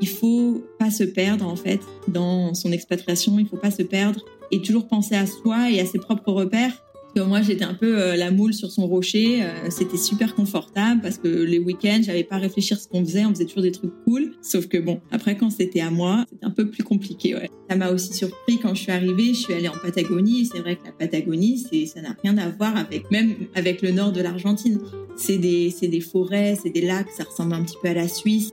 [0.00, 4.24] il faut pas se perdre en fait dans son expatriation, il faut pas se perdre
[4.50, 6.82] et toujours penser à soi et à ses propres repères.
[7.16, 9.42] Moi, j'étais un peu euh, la moule sur son rocher.
[9.42, 13.24] euh, C'était super confortable parce que les week-ends, j'avais pas à réfléchir ce qu'on faisait.
[13.24, 14.34] On faisait toujours des trucs cool.
[14.40, 17.34] Sauf que bon, après, quand c'était à moi, c'était un peu plus compliqué.
[17.34, 17.50] Ouais.
[17.68, 19.28] Ça m'a aussi surpris quand je suis arrivée.
[19.34, 20.46] Je suis allée en Patagonie.
[20.46, 23.90] C'est vrai que la Patagonie, c'est ça n'a rien à voir avec même avec le
[23.90, 24.78] nord de l'Argentine.
[25.16, 27.10] C'est des c'est des forêts, c'est des lacs.
[27.16, 28.50] Ça ressemble un petit peu à la Suisse.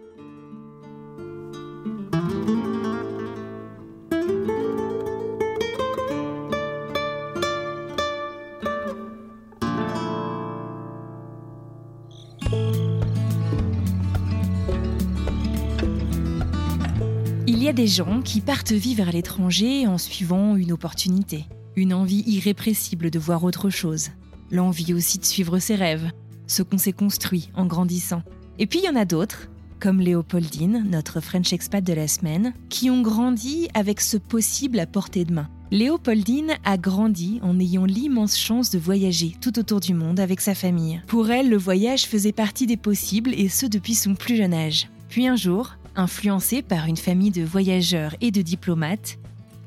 [17.76, 21.46] Des gens qui partent vivre à l'étranger en suivant une opportunité,
[21.76, 24.12] une envie irrépressible de voir autre chose,
[24.50, 26.10] l'envie aussi de suivre ses rêves,
[26.48, 28.24] ce qu'on s'est construit en grandissant.
[28.60, 29.50] Et puis il y en a d'autres,
[29.82, 34.86] comme Léopoldine, notre French expat de la semaine, qui ont grandi avec ce possible à
[34.86, 35.50] portée de main.
[35.70, 40.56] Léopoldine a grandi en ayant l'immense chance de voyager tout autour du monde avec sa
[40.56, 41.02] famille.
[41.08, 44.88] Pour elle, le voyage faisait partie des possibles et ce depuis son plus jeune âge.
[45.10, 49.18] Puis un jour, influencée par une famille de voyageurs et de diplomates,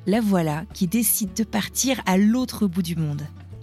[0.06, 3.22] la voilà qui décide de partir à l'autre bout du monde,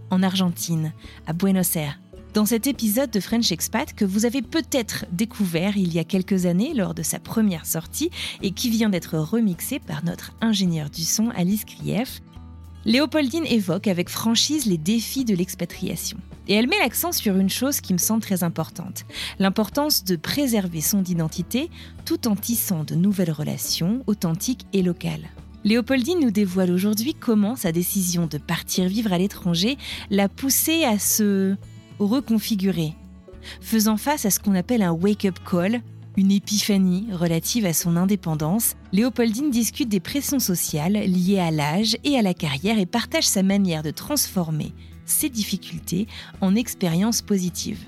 [0.10, 0.94] en Argentine,
[1.28, 2.00] à Buenos Aires.
[2.34, 6.46] Dans cet épisode de French Expat que vous avez peut-être découvert il y a quelques
[6.46, 8.10] années lors de sa première sortie
[8.42, 12.22] et qui vient d'être remixé par notre ingénieur du son Alice Krief,
[12.84, 16.18] Léopoldine évoque avec franchise les défis de l'expatriation.
[16.48, 19.06] Et elle met l'accent sur une chose qui me semble très importante,
[19.40, 21.70] l'importance de préserver son identité
[22.06, 25.30] tout en tissant de nouvelles relations authentiques et locales.
[25.64, 29.78] Léopoldine nous dévoile aujourd'hui comment sa décision de partir vivre à l'étranger
[30.12, 31.56] l'a poussée à se
[31.98, 32.94] reconfigurer,
[33.62, 35.82] faisant face à ce qu'on appelle un wake-up call,
[36.18, 42.18] une épiphanie relative à son indépendance, Léopoldine discute des pressions sociales liées à l'âge et
[42.18, 44.72] à la carrière et partage sa manière de transformer
[45.06, 46.08] ses difficultés
[46.42, 47.84] en expériences positives.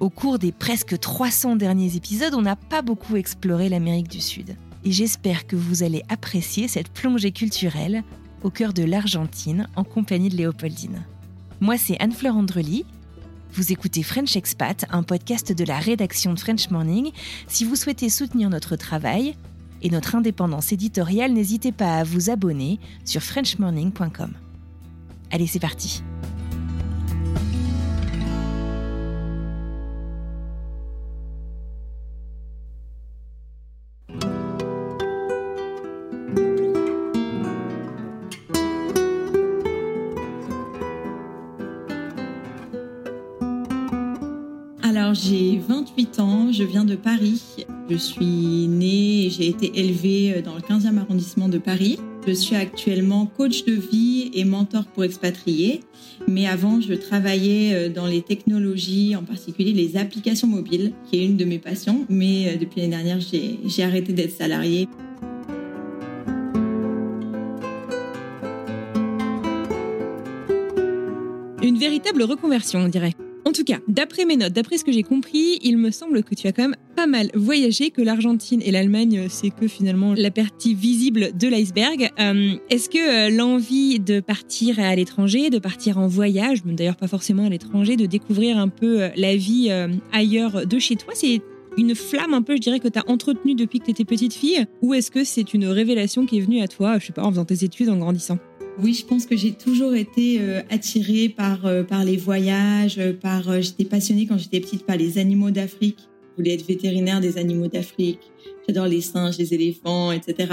[0.00, 4.56] Au cours des presque 300 derniers épisodes, on n'a pas beaucoup exploré l'Amérique du Sud.
[4.84, 8.02] Et j'espère que vous allez apprécier cette plongée culturelle
[8.42, 11.04] au cœur de l'Argentine en compagnie de Léopoldine.
[11.60, 12.84] Moi, c'est Anne-Fleur Andrely.
[13.52, 17.10] Vous écoutez French Expat, un podcast de la rédaction de French Morning.
[17.46, 19.36] Si vous souhaitez soutenir notre travail
[19.80, 24.34] et notre indépendance éditoriale, n'hésitez pas à vous abonner sur frenchmorning.com.
[25.30, 26.02] Allez, c'est parti.
[44.96, 47.66] Alors j'ai 28 ans, je viens de Paris.
[47.90, 51.98] Je suis née et j'ai été élevée dans le 15e arrondissement de Paris.
[52.26, 55.80] Je suis actuellement coach de vie et mentor pour expatriés.
[56.26, 61.36] Mais avant, je travaillais dans les technologies, en particulier les applications mobiles, qui est une
[61.36, 62.06] de mes passions.
[62.08, 64.88] Mais depuis l'année dernière, j'ai j'ai arrêté d'être salariée.
[71.62, 73.14] Une véritable reconversion, on dirait.
[73.46, 76.34] En tout cas, d'après mes notes, d'après ce que j'ai compris, il me semble que
[76.34, 80.30] tu as quand même pas mal voyagé, que l'Argentine et l'Allemagne, c'est que finalement la
[80.30, 82.10] partie visible de l'iceberg.
[82.18, 87.08] Euh, Est-ce que euh, l'envie de partir à l'étranger, de partir en voyage, d'ailleurs pas
[87.08, 91.12] forcément à l'étranger, de découvrir un peu euh, la vie euh, ailleurs de chez toi,
[91.14, 91.42] c'est
[91.76, 94.32] une flamme un peu, je dirais, que tu as entretenue depuis que tu étais petite
[94.32, 97.22] fille Ou est-ce que c'est une révélation qui est venue à toi, je sais pas,
[97.22, 98.38] en faisant tes études, en grandissant?
[98.82, 103.12] Oui, je pense que j'ai toujours été euh, attirée par, euh, par les voyages, euh,
[103.12, 105.98] par euh, j'étais passionnée quand j'étais petite par les animaux d'Afrique.
[106.32, 108.18] Je voulais être vétérinaire des animaux d'Afrique.
[108.66, 110.48] J'adore les singes, les éléphants, etc.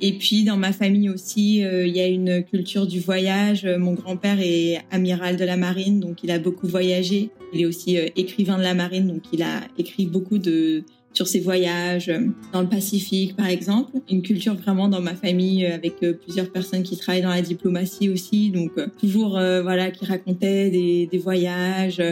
[0.00, 3.66] Et puis dans ma famille aussi, euh, il y a une culture du voyage.
[3.66, 7.30] Mon grand-père est amiral de la marine, donc il a beaucoup voyagé.
[7.52, 11.26] Il est aussi euh, écrivain de la marine, donc il a écrit beaucoup de sur
[11.26, 13.92] ses voyages euh, dans le Pacifique, par exemple.
[14.10, 18.50] Une culture vraiment dans ma famille avec plusieurs personnes qui travaillent dans la diplomatie aussi,
[18.50, 22.02] donc toujours voilà qui racontaient des, des voyages.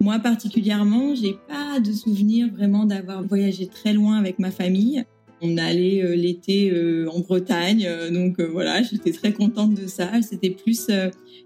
[0.00, 5.04] Moi particulièrement, j'ai pas de souvenir vraiment d'avoir voyagé très loin avec ma famille.
[5.42, 10.10] On allait euh, l'été euh, en Bretagne, euh, donc voilà, j'étais très contente de ça.
[10.22, 10.90] C'était plus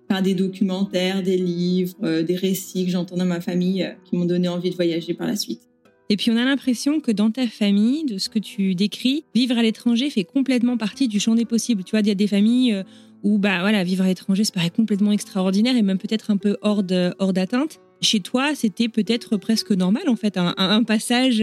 [0.09, 4.49] par des documentaires, des livres, des récits que j'entendais dans ma famille qui m'ont donné
[4.49, 5.70] envie de voyager par la suite.
[6.11, 9.57] Et puis on a l'impression que dans ta famille, de ce que tu décris, vivre
[9.57, 11.85] à l'étranger fait complètement partie du champ des possibles.
[11.85, 12.85] Tu vois, il y a des familles
[13.23, 16.57] où bah voilà, vivre à l'étranger, ça paraît complètement extraordinaire et même peut-être un peu
[16.63, 16.83] hors
[17.19, 17.81] hors d'atteinte.
[18.03, 21.43] Chez toi, c'était peut-être presque normal en fait, un passage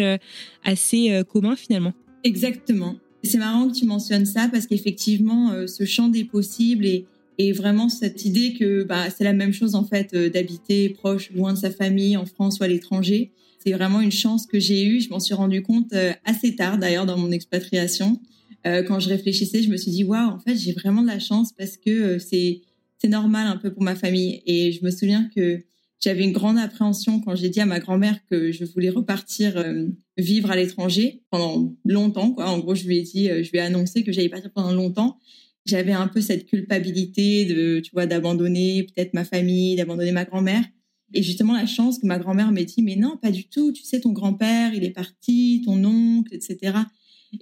[0.64, 1.94] assez commun finalement.
[2.24, 2.98] Exactement.
[3.24, 7.06] C'est marrant que tu mentionnes ça parce qu'effectivement, euh, ce champ des possibles et,
[7.52, 11.54] vraiment cette idée que bah, c'est la même chose en fait euh, d'habiter proche, loin
[11.54, 13.32] de sa famille, en France ou à l'étranger.
[13.68, 15.02] C'est vraiment une chance que j'ai eue.
[15.02, 18.22] Je m'en suis rendu compte euh, assez tard d'ailleurs dans mon expatriation.
[18.64, 21.54] quand je réfléchissais, je me suis dit waouh, en fait, j'ai vraiment de la chance
[21.54, 22.62] parce que c'est
[22.98, 24.42] c'est normal un peu pour ma famille.
[24.46, 25.64] Et je me souviens que
[26.00, 29.88] j'avais une grande appréhension quand j'ai dit à ma grand-mère que je voulais repartir euh,
[30.18, 32.32] vivre à l'étranger pendant longtemps.
[32.32, 32.50] Quoi.
[32.50, 34.74] En gros, je lui ai dit, euh, je lui ai annoncé que j'allais partir pendant
[34.74, 35.18] longtemps.
[35.66, 40.64] J'avais un peu cette culpabilité de, tu vois, d'abandonner peut-être ma famille, d'abandonner ma grand-mère.
[41.14, 43.72] Et justement, la chance que ma grand-mère m'ait dit, mais non, pas du tout.
[43.72, 46.80] Tu sais, ton grand-père, il est parti, ton oncle, etc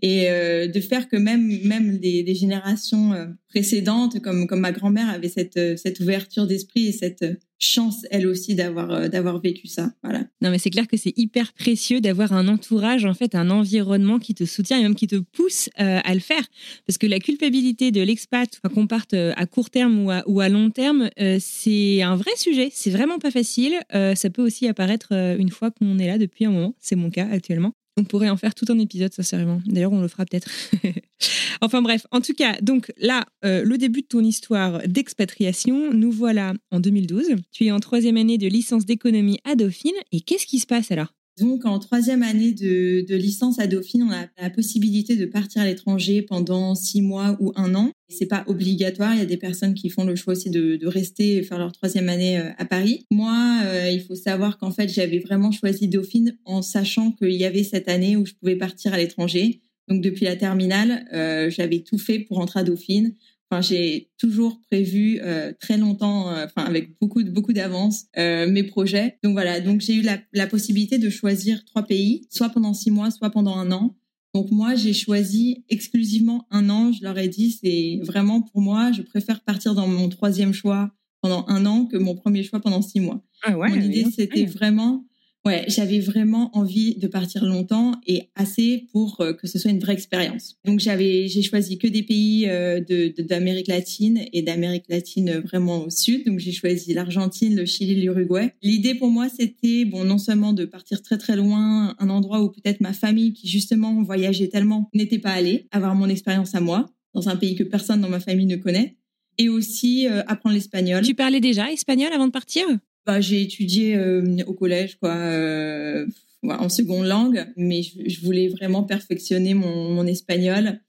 [0.01, 5.09] et euh, de faire que même même des, générations euh, précédentes comme comme ma grand-mère
[5.09, 7.25] avait cette euh, cette ouverture d'esprit et cette
[7.57, 9.93] chance elle aussi d'avoir d'avoir vécu ça.
[10.03, 10.25] Voilà.
[10.41, 14.19] Non mais c'est clair que c'est hyper précieux d'avoir un entourage en fait un environnement
[14.19, 16.43] qui te soutient et même qui te pousse à le faire.
[16.85, 20.49] Parce que la culpabilité de l'expat qu'on parte à court terme ou à, ou à
[20.49, 21.09] long terme
[21.39, 22.69] c'est un vrai sujet.
[22.73, 23.79] C'est vraiment pas facile.
[23.91, 26.75] Ça peut aussi apparaître une fois qu'on est là depuis un moment.
[26.81, 29.61] C'est mon cas actuellement on pourrait en faire tout un épisode, sincèrement.
[29.65, 30.49] D'ailleurs, on le fera peut-être.
[31.61, 36.11] enfin bref, en tout cas, donc là, euh, le début de ton histoire d'expatriation, nous
[36.11, 37.35] voilà en 2012.
[37.51, 39.95] Tu es en troisième année de licence d'économie à Dauphine.
[40.11, 41.13] Et qu'est-ce qui se passe alors?
[41.37, 45.65] Donc, en troisième année de, licence à Dauphine, on a la possibilité de partir à
[45.65, 47.91] l'étranger pendant six mois ou un an.
[48.07, 49.13] C'est pas obligatoire.
[49.13, 51.73] Il y a des personnes qui font le choix aussi de, rester et faire leur
[51.73, 53.05] troisième année euh, à Paris.
[53.11, 57.43] Moi, euh, il faut savoir qu'en fait, j'avais vraiment choisi Dauphine en sachant qu'il y
[57.43, 59.61] avait cette année où je pouvais partir à l'étranger.
[59.89, 63.13] Donc, depuis la terminale, euh, j'avais tout fait pour rentrer à Dauphine
[63.49, 68.49] Enfin, j'ai toujours prévu euh, très longtemps, euh, enfin avec beaucoup de beaucoup d'avance, euh,
[68.49, 69.19] mes projets.
[69.23, 72.89] Donc voilà, donc j'ai eu la, la, possibilité de choisir trois pays, soit pendant six
[72.89, 73.95] mois, soit pendant un an.
[74.33, 76.91] Donc moi, j'ai choisi exclusivement un an.
[76.91, 80.91] Je leur ai dit, c'est vraiment pour moi, je préfère partir dans mon troisième choix
[81.21, 83.23] pendant un an que mon premier choix pendant six mois.
[83.43, 85.05] Ah ouais, mon idée, c'était vraiment
[85.45, 89.79] Ouais, j'avais vraiment envie de partir longtemps et assez pour euh, que ce soit une
[89.79, 90.55] vraie expérience.
[90.65, 92.81] Donc j'avais, j'ai choisi que des pays euh,
[93.19, 96.25] d'Amérique latine et d'Amérique latine vraiment au sud.
[96.25, 98.55] Donc j'ai choisi l'Argentine, le Chili, l'Uruguay.
[98.63, 102.49] L'idée pour moi, c'était bon non seulement de partir très très loin, un endroit où
[102.49, 106.87] peut-être ma famille qui justement voyageait tellement n'était pas allée, avoir mon expérience à moi
[107.13, 108.97] dans un pays que personne dans ma famille ne connaît,
[109.37, 111.03] et aussi euh, apprendre l'espagnol.
[111.03, 112.65] Tu parlais déjà espagnol avant de partir?
[113.05, 116.07] Bah, j'ai étudié euh, au collège, quoi, euh,
[116.43, 120.79] en seconde langue, mais je, voulais vraiment perfectionner mon, espagnol.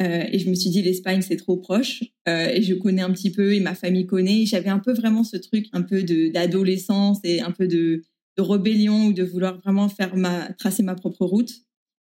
[0.00, 3.30] Euh, et je me suis dit l'Espagne c'est trop proche et je connais un petit
[3.30, 4.44] peu et ma famille connaît.
[4.44, 8.02] J'avais un peu vraiment ce truc un peu d'adolescence et un peu de,
[8.36, 11.52] de rébellion ou de vouloir vraiment faire ma tracer ma propre route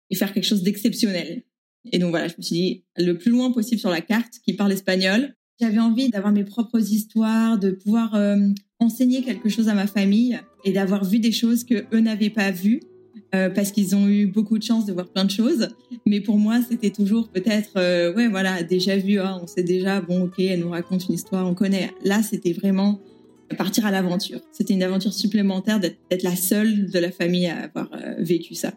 [0.09, 1.43] et faire quelque chose d'exceptionnel.
[1.91, 4.53] Et donc voilà, je me suis dit le plus loin possible sur la carte qui
[4.53, 5.35] parle espagnol.
[5.59, 8.15] J'avais envie d'avoir mes propres histoires, de pouvoir
[8.83, 12.51] enseigner quelque chose à ma famille et d'avoir vu des choses que eux n'avaient pas
[12.51, 12.81] vues
[13.35, 15.69] euh, parce qu'ils ont eu beaucoup de chance de voir plein de choses.
[16.05, 19.19] Mais pour moi, c'était toujours peut-être, euh, ouais, voilà, déjà vu.
[19.19, 21.91] Hein, on sait déjà, bon, ok, elle nous raconte une histoire, on connaît.
[22.03, 22.99] Là, c'était vraiment
[23.57, 24.39] partir à l'aventure.
[24.51, 28.73] C'était une aventure supplémentaire d'être la seule de la famille à avoir euh, vécu ça.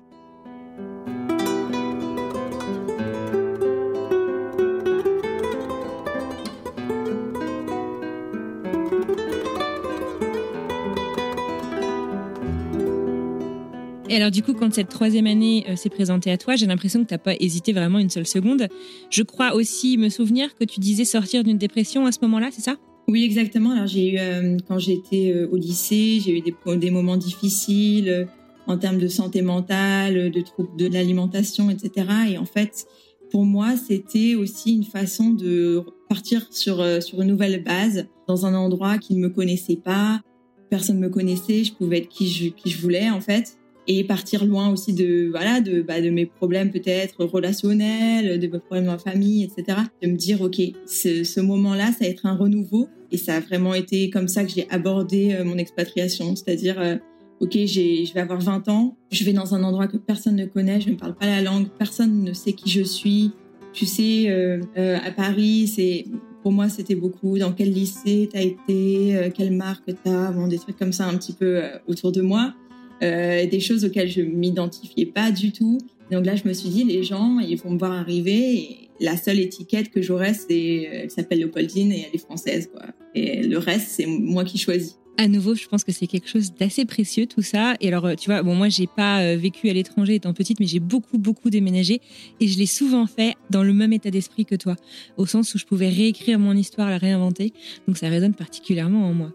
[14.08, 17.02] Et alors du coup, quand cette troisième année euh, s'est présentée à toi, j'ai l'impression
[17.02, 18.68] que tu n'as pas hésité vraiment une seule seconde.
[19.10, 22.62] Je crois aussi me souvenir que tu disais sortir d'une dépression à ce moment-là, c'est
[22.62, 22.76] ça?
[23.08, 23.72] Oui, exactement.
[23.72, 28.28] Alors j'ai eu, euh, quand j'étais euh, au lycée, j'ai eu des, moments difficiles
[28.68, 32.06] en termes de santé mentale, de troubles de l'alimentation, etc.
[32.30, 32.86] Et en fait,
[33.30, 38.98] pour moi, c'était aussi une façon de partir sur, une nouvelle base, dans un endroit
[38.98, 40.20] qui ne me connaissait pas.
[40.68, 43.56] Personne ne me connaissait, je pouvais être qui je voulais, en fait.
[43.88, 48.86] Et partir loin aussi de, voilà, bah, de mes problèmes peut-être relationnels, de mes problèmes
[48.86, 49.78] la famille, etc.
[50.02, 52.88] De me dire, OK, ce, moment-là, ça va être un renouveau.
[53.12, 56.34] Et ça a vraiment été comme ça que j'ai abordé euh, mon expatriation.
[56.34, 56.96] C'est-à-dire, euh,
[57.40, 60.80] OK, je vais avoir 20 ans, je vais dans un endroit que personne ne connaît,
[60.80, 63.30] je ne parle pas la langue, personne ne sait qui je suis.
[63.72, 66.06] Tu sais, euh, euh, à Paris, c'est
[66.42, 70.46] pour moi, c'était beaucoup dans quel lycée tu as été, quelle marque tu as, bon,
[70.46, 72.54] des trucs comme ça un petit peu autour de moi,
[73.02, 75.78] euh, des choses auxquelles je m'identifiais pas du tout.
[76.10, 79.16] Donc là, je me suis dit, les gens, ils vont me voir arriver et la
[79.16, 82.86] seule étiquette que j'aurai, c'est, elle s'appelle Léopoldine et elle est française, quoi.
[83.14, 86.52] Et le reste, c'est moi qui choisis à nouveau, je pense que c'est quelque chose
[86.52, 87.74] d'assez précieux tout ça.
[87.80, 90.60] Et alors, euh, tu vois, bon, moi, j'ai pas euh, vécu à l'étranger étant petite,
[90.60, 92.00] mais j'ai beaucoup, beaucoup déménagé
[92.40, 94.76] et je l'ai souvent fait dans le même état d'esprit que toi,
[95.16, 97.52] au sens où je pouvais réécrire mon histoire, la réinventer.
[97.86, 99.32] Donc, ça résonne particulièrement en moi.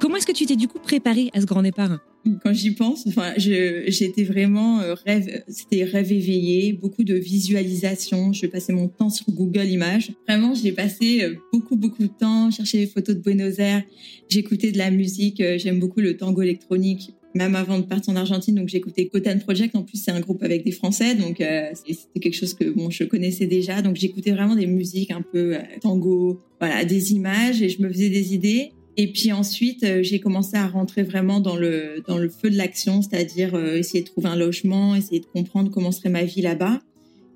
[0.00, 1.98] Comment est-ce que tu t'es du coup préparé à ce grand départ?
[2.44, 8.32] Quand j'y pense, enfin, j'étais vraiment euh, rêve, c'était rêve éveillé, beaucoup de visualisation.
[8.32, 10.12] Je passais mon temps sur Google Images.
[10.28, 13.82] Vraiment, j'ai passé euh, beaucoup, beaucoup de temps, chercher des photos de Buenos Aires.
[14.28, 15.40] J'écoutais de la musique.
[15.40, 18.54] Euh, j'aime beaucoup le tango électronique, même avant de partir en Argentine.
[18.54, 19.74] Donc, j'écoutais Cotan Project.
[19.74, 21.14] En plus, c'est un groupe avec des Français.
[21.14, 23.82] Donc, c'était quelque chose que, bon, je connaissais déjà.
[23.82, 28.10] Donc, j'écoutais vraiment des musiques un peu tango, voilà, des images et je me faisais
[28.10, 28.72] des idées.
[29.00, 32.56] Et puis ensuite, euh, j'ai commencé à rentrer vraiment dans le dans le feu de
[32.56, 36.42] l'action, c'est-à-dire euh, essayer de trouver un logement, essayer de comprendre comment serait ma vie
[36.42, 36.80] là-bas.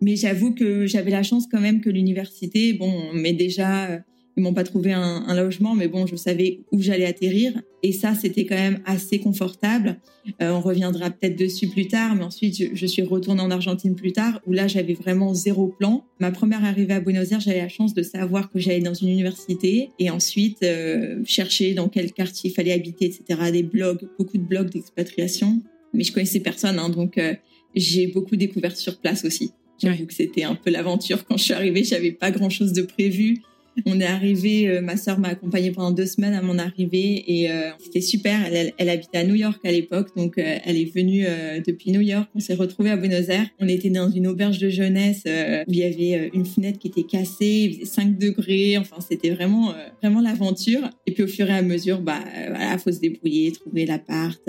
[0.01, 3.99] Mais j'avoue que j'avais la chance quand même que l'université, bon, mais déjà euh,
[4.37, 7.61] ils m'ont pas trouvé un, un, logement, mais bon, je savais où j'allais atterrir.
[7.83, 9.99] Et ça, c'était quand même assez confortable.
[10.41, 13.95] Euh, on reviendra peut-être dessus plus tard, mais ensuite, je, je, suis retournée en Argentine
[13.95, 16.05] plus tard, où là, j'avais vraiment zéro plan.
[16.19, 19.09] Ma première arrivée à Buenos Aires, j'avais la chance de savoir que j'allais dans une
[19.09, 23.51] université et ensuite euh, chercher dans quel quartier il fallait habiter, etc.
[23.53, 25.61] Des blogs, beaucoup de blogs d'expatriation.
[25.93, 27.35] Mais je connaissais personne, hein, donc euh,
[27.75, 29.53] j'ai beaucoup découvert sur place aussi.
[29.83, 31.25] J'avoue que c'était un peu l'aventure.
[31.25, 33.43] Quand je suis arrivée, j'avais pas grand-chose de prévu.
[33.87, 37.51] On est arrivé, euh, ma sœur m'a accompagnée pendant deux semaines à mon arrivée et
[37.51, 38.41] euh, c'était super.
[38.53, 41.25] Elle, habitait à New York à l'époque, donc euh, elle est venue
[41.67, 42.29] depuis New York.
[42.35, 43.49] On s'est retrouvés à Buenos Aires.
[43.61, 47.05] On était dans une auberge de jeunesse où il y avait une fenêtre qui était
[47.05, 48.77] cassée, il faisait 5 degrés.
[48.79, 50.91] Enfin, c'était vraiment vraiment l'aventure.
[51.07, 54.41] Et puis au fur et à mesure, bah voilà, faut se débrouiller, trouver l'appart.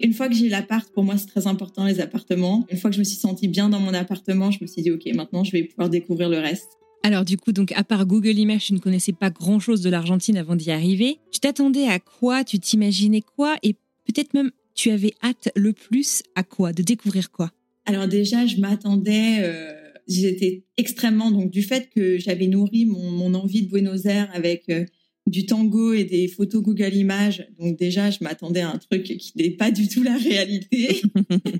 [0.00, 2.66] Une fois que j'ai l'appart, pour moi, c'est très important les appartements.
[2.70, 4.90] Une fois que je me suis sentie bien dans mon appartement, je me suis dit,
[4.90, 6.81] OK, maintenant, je vais pouvoir découvrir le reste.
[7.02, 10.36] Alors du coup, donc à part Google Images, tu ne connaissais pas grand-chose de l'Argentine
[10.36, 11.18] avant d'y arriver.
[11.32, 12.44] Tu t'attendais à quoi?
[12.44, 13.56] Tu t'imaginais quoi?
[13.62, 16.72] Et peut-être même tu avais hâte le plus à quoi?
[16.72, 17.50] De découvrir quoi?
[17.86, 19.38] Alors déjà, je m'attendais.
[19.40, 19.72] Euh,
[20.08, 24.64] J'étais extrêmement donc du fait que j'avais nourri mon, mon, envie de Buenos Aires avec
[24.68, 24.84] euh,
[25.26, 27.46] du tango et des photos Google Images.
[27.58, 31.02] Donc déjà, je m'attendais à un truc qui n'est pas du tout la réalité.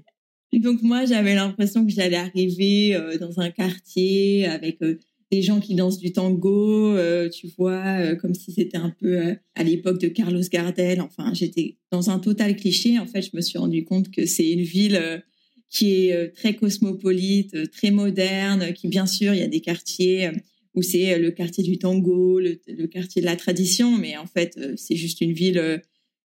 [0.52, 4.99] donc moi, j'avais l'impression que j'allais arriver euh, dans un quartier avec euh,
[5.33, 9.17] des gens qui dansent du tango, euh, tu vois, euh, comme si c'était un peu
[9.17, 11.01] euh, à l'époque de Carlos Gardel.
[11.01, 12.99] Enfin, j'étais dans un total cliché.
[12.99, 15.23] En fait, je me suis rendu compte que c'est une ville
[15.71, 20.31] qui est très cosmopolite, très moderne, qui bien sûr, il y a des quartiers
[20.75, 24.97] où c'est le quartier du tango, le, quartier de la tradition, mais en fait, c'est
[24.97, 25.81] juste une ville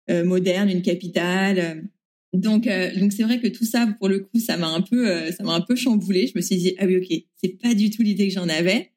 [0.09, 1.89] moderne, une capitale.
[2.33, 5.45] Donc, donc c'est vrai que tout ça, pour le coup, ça m'a un peu, ça
[5.45, 6.27] m'a un peu chamboulé.
[6.27, 8.91] Je me suis dit, ah oui, ok, c'est pas du tout l'idée que j'en avais.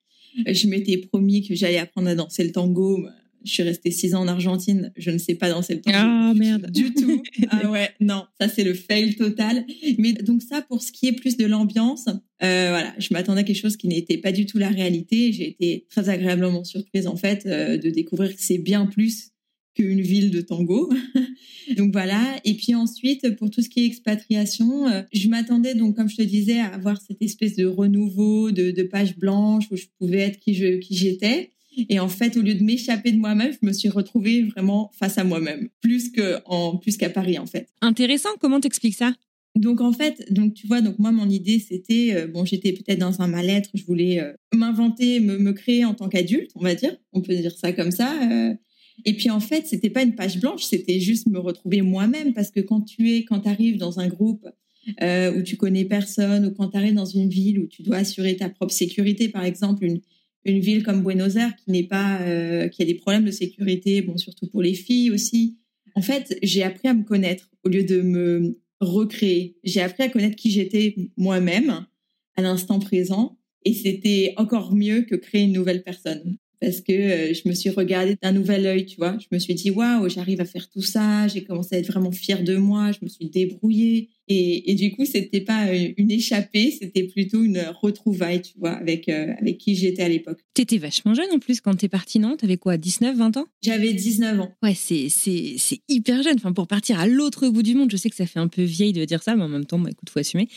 [0.45, 3.05] Je m'étais promis que j'allais apprendre à danser le tango.
[3.45, 4.91] Je suis restée six ans en Argentine.
[4.97, 5.97] Je ne sais pas danser le tango.
[5.99, 6.69] Ah, merde.
[6.71, 7.23] Du tout.
[7.49, 8.25] ah ouais, non.
[8.39, 9.65] Ça, c'est le fail total.
[9.97, 13.43] Mais donc ça, pour ce qui est plus de l'ambiance, euh, voilà, je m'attendais à
[13.43, 15.31] quelque chose qui n'était pas du tout la réalité.
[15.31, 19.31] J'ai été très agréablement surprise, en fait, euh, de découvrir que c'est bien plus
[19.79, 20.91] qu'une ville de tango.
[21.77, 22.21] donc voilà.
[22.43, 26.17] Et puis ensuite, pour tout ce qui est expatriation, euh, je m'attendais donc, comme je
[26.17, 30.19] te disais, à avoir cette espèce de renouveau, de, de page blanche où je pouvais
[30.19, 31.51] être qui je qui j'étais.
[31.87, 35.17] Et en fait, au lieu de m'échapper de moi-même, je me suis retrouvée vraiment face
[35.17, 37.69] à moi-même, plus que en plus qu'à Paris en fait.
[37.81, 38.29] Intéressant.
[38.41, 39.13] Comment t'expliques ça?
[39.55, 42.99] Donc en fait, donc tu vois, donc moi mon idée c'était euh, bon, j'étais peut-être
[42.99, 46.75] dans un mal-être, je voulais euh, m'inventer, me, me, créer en tant qu'adulte, on va
[46.75, 48.13] dire, on peut dire ça comme ça.
[48.31, 48.53] Euh,
[49.05, 52.51] et puis en fait, c'était pas une page blanche, c'était juste me retrouver moi-même parce
[52.51, 54.47] que quand tu es, quand tu arrives dans un groupe
[55.01, 57.97] euh, où tu connais personne ou quand tu arrives dans une ville où tu dois
[57.97, 59.85] assurer ta propre sécurité, par exemple
[60.45, 64.01] une ville comme Buenos Aires qui n'est pas euh, qui a des problèmes de sécurité,
[64.01, 65.57] bon surtout pour les filles aussi.
[65.95, 69.57] En fait, j'ai appris à me connaître au lieu de me recréer.
[69.63, 71.85] J'ai appris à connaître qui j'étais moi-même
[72.35, 73.37] à l'instant présent.
[73.65, 77.69] Et c'était encore mieux que créer une nouvelle personne parce que euh, je me suis
[77.69, 79.17] regardée d'un nouvel œil, tu vois.
[79.19, 81.27] Je me suis dit, waouh, j'arrive à faire tout ça.
[81.27, 82.91] J'ai commencé à être vraiment fière de moi.
[82.91, 84.09] Je me suis débrouillée.
[84.29, 89.09] Et, et du coup, c'était pas une échappée, c'était plutôt une retrouvaille, tu vois, avec,
[89.09, 90.39] euh, avec qui j'étais à l'époque.
[90.53, 92.37] T'étais vachement jeune en plus quand t'es partie, non?
[92.37, 93.47] T'avais quoi, 19, 20 ans?
[93.63, 94.51] J'avais 19 ans.
[94.61, 96.35] Ouais, c'est, c'est, c'est hyper jeune.
[96.35, 98.61] Enfin, pour partir à l'autre bout du monde, je sais que ça fait un peu
[98.61, 100.47] vieille de dire ça, mais en même temps, bah, écoute, faut assumer.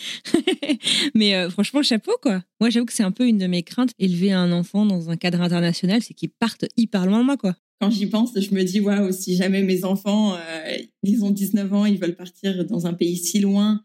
[1.14, 2.44] mais euh, franchement, chapeau, quoi.
[2.60, 5.16] Moi, j'avoue que c'est un peu une de mes craintes, élever un enfant dans un
[5.16, 8.62] cadre international, c'est qu'il parte hyper loin de moi, quoi quand j'y pense, je me
[8.62, 12.86] dis, waouh, si jamais mes enfants, euh, ils ont 19 ans, ils veulent partir dans
[12.86, 13.84] un pays si loin,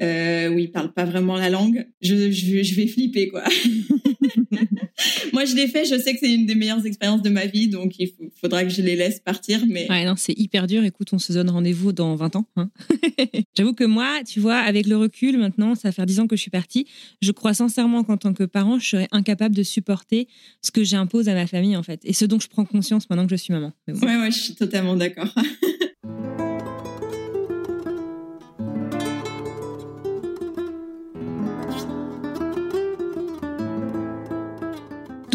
[0.00, 3.44] euh, où ils parlent pas vraiment la langue, je, je, je vais flipper, quoi.
[5.32, 7.68] Moi, je l'ai fait, je sais que c'est une des meilleures expériences de ma vie,
[7.68, 9.60] donc il faudra que je les laisse partir.
[9.68, 9.88] Mais...
[9.88, 10.84] Ouais, non, c'est hyper dur.
[10.84, 12.46] Écoute, on se donne rendez-vous dans 20 ans.
[12.56, 12.70] Hein.
[13.56, 16.42] J'avoue que moi, tu vois, avec le recul, maintenant, ça fait 10 ans que je
[16.42, 16.86] suis partie,
[17.22, 20.28] je crois sincèrement qu'en tant que parent, je serais incapable de supporter
[20.62, 22.00] ce que j'impose à ma famille, en fait.
[22.04, 23.72] Et ce dont je prends conscience maintenant que je suis maman.
[23.86, 25.32] Ouais, ouais, je suis totalement d'accord.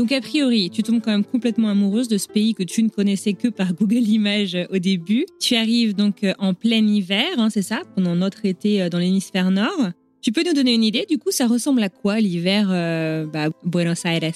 [0.03, 2.89] Donc a priori, tu tombes quand même complètement amoureuse de ce pays que tu ne
[2.89, 5.25] connaissais que par Google Images au début.
[5.39, 8.97] Tu arrives donc euh, en plein hiver, hein, c'est ça, pendant notre été euh, dans
[8.97, 9.91] l'hémisphère nord.
[10.21, 13.47] Tu peux nous donner une idée, du coup, ça ressemble à quoi l'hiver euh, bah,
[13.63, 14.33] Buenos Aires?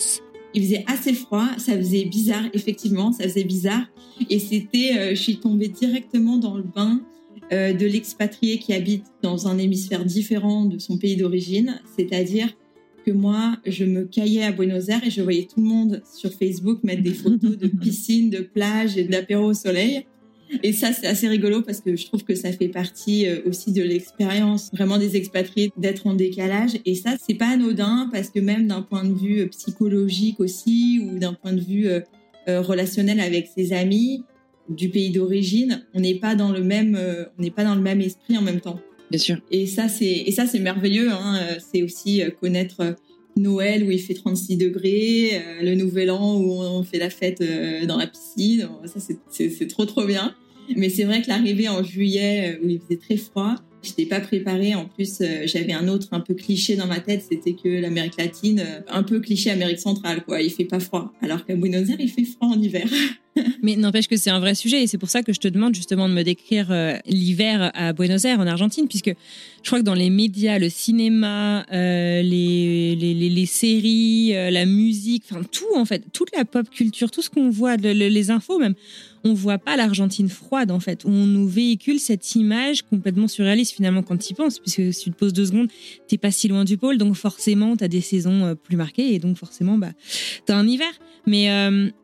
[0.53, 3.87] Il faisait assez froid, ça faisait bizarre, effectivement, ça faisait bizarre.
[4.29, 7.01] Et c'était, je suis tombée directement dans le bain
[7.51, 12.47] de l'expatrié qui habite dans un hémisphère différent de son pays d'origine, c'est-à-dire
[13.11, 16.83] moi, je me caillais à Buenos Aires et je voyais tout le monde sur Facebook
[16.83, 20.05] mettre des photos de piscine, de plage et d'apéro au soleil.
[20.63, 23.71] Et ça, c'est assez rigolo parce que je trouve que ça fait partie euh, aussi
[23.71, 26.79] de l'expérience vraiment des expatriés d'être en décalage.
[26.85, 31.01] Et ça, c'est pas anodin parce que même d'un point de vue euh, psychologique aussi
[31.03, 32.01] ou d'un point de vue euh,
[32.47, 34.23] relationnel avec ses amis
[34.69, 36.97] du pays d'origine, on n'est pas dans le même,
[37.37, 38.79] on n'est pas dans le même esprit en même temps.
[39.09, 39.37] Bien sûr.
[39.51, 41.09] Et ça, c'est et ça c'est merveilleux.
[41.11, 41.39] Hein.
[41.71, 42.93] C'est aussi euh, connaître euh,
[43.37, 47.43] Noël où il fait 36 degrés, euh, le Nouvel An où on fait la fête
[47.87, 48.67] dans la piscine.
[48.85, 50.35] Ça, c'est trop trop bien.
[50.75, 54.19] Mais c'est vrai que l'arrivée en juillet où il faisait très froid, je n'étais pas
[54.19, 54.75] préparée.
[54.75, 58.83] En plus, j'avais un autre un peu cliché dans ma tête, c'était que l'Amérique latine,
[58.89, 60.41] un peu cliché Amérique centrale, quoi.
[60.41, 61.13] Il fait pas froid.
[61.21, 62.89] Alors qu'à Buenos Aires, il fait froid en hiver.
[63.67, 65.75] Mais n'empêche que c'est un vrai sujet et c'est pour ça que je te demande
[65.75, 69.13] justement de me décrire euh, l'hiver à Buenos Aires, en Argentine, puisque
[69.61, 74.65] je crois que dans les médias, le cinéma, euh, les, les, les, séries, euh, la
[74.65, 78.57] musique, enfin tout en fait, toute la pop culture, tout ce qu'on voit, les infos
[78.57, 78.75] même,
[79.27, 81.05] on voit pas l'Argentine froide en fait.
[81.05, 85.11] On nous véhicule cette image complètement surréaliste finalement quand tu y penses, puisque si tu
[85.11, 85.67] te poses deux secondes,
[86.07, 89.19] t'es pas si loin du pôle, donc forcément tu as des saisons plus marquées et
[89.19, 89.91] donc forcément bah
[90.47, 90.91] as un hiver.
[91.25, 91.47] Mais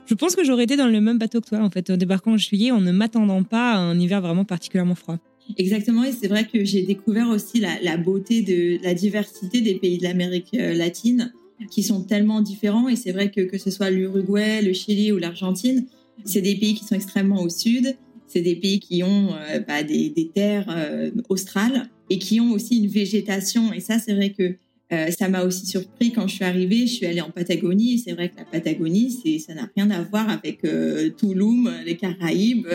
[0.05, 2.33] je pense que j'aurais été dans le même bateau que toi, en fait, en débarquant
[2.33, 5.17] en juillet, en ne m'attendant pas à un hiver vraiment particulièrement froid.
[5.57, 9.97] Exactement, et c'est vrai que j'ai découvert aussi la, beauté de la diversité des pays
[9.97, 11.33] de l'Amérique euh, latine,
[11.69, 12.87] qui sont tellement différents.
[12.89, 15.85] Et c'est vrai que que ce soit l'Uruguay, le Chili ou l'Argentine,
[16.25, 17.95] c'est des pays qui sont extrêmement au sud.
[18.27, 22.79] C'est des pays qui ont euh, bah, des, terres euh, australes et qui ont aussi
[22.79, 23.71] une végétation.
[23.73, 24.55] Et ça, c'est vrai que
[24.91, 26.87] euh, ça m'a aussi surpris quand je suis arrivée.
[26.87, 27.99] Je suis allée en Patagonie.
[27.99, 30.61] C'est vrai que la Patagonie, c'est, ça n'a rien à voir avec
[31.17, 32.67] Tulum, les Caraïbes,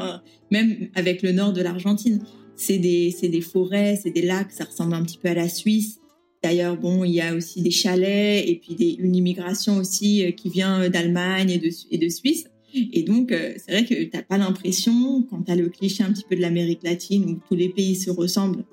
[0.50, 2.20] même avec le nord de l'Argentine.
[2.56, 4.52] C'est des, c'est des forêts, c'est des lacs.
[4.52, 6.00] Ça ressemble un petit peu à la Suisse.
[6.42, 10.88] D'ailleurs, bon, il y a aussi des chalets et puis une immigration aussi qui vient
[10.90, 12.46] d'Allemagne et de, et de Suisse.
[12.92, 16.24] Et donc, c'est vrai que t'as pas l'impression, quand tu as le cliché un petit
[16.28, 18.64] peu de l'Amérique latine où tous les pays se ressemblent.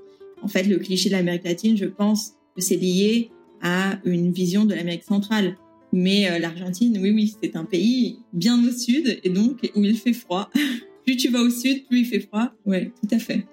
[0.41, 3.29] En fait, le cliché de l'Amérique latine, je pense, c'est lié
[3.61, 5.55] à une vision de l'Amérique centrale.
[5.93, 9.97] Mais euh, l'Argentine, oui, oui, c'est un pays bien au sud et donc où il
[9.97, 10.49] fait froid.
[11.05, 12.51] plus tu vas au sud, plus il fait froid.
[12.65, 13.45] Ouais, tout à fait.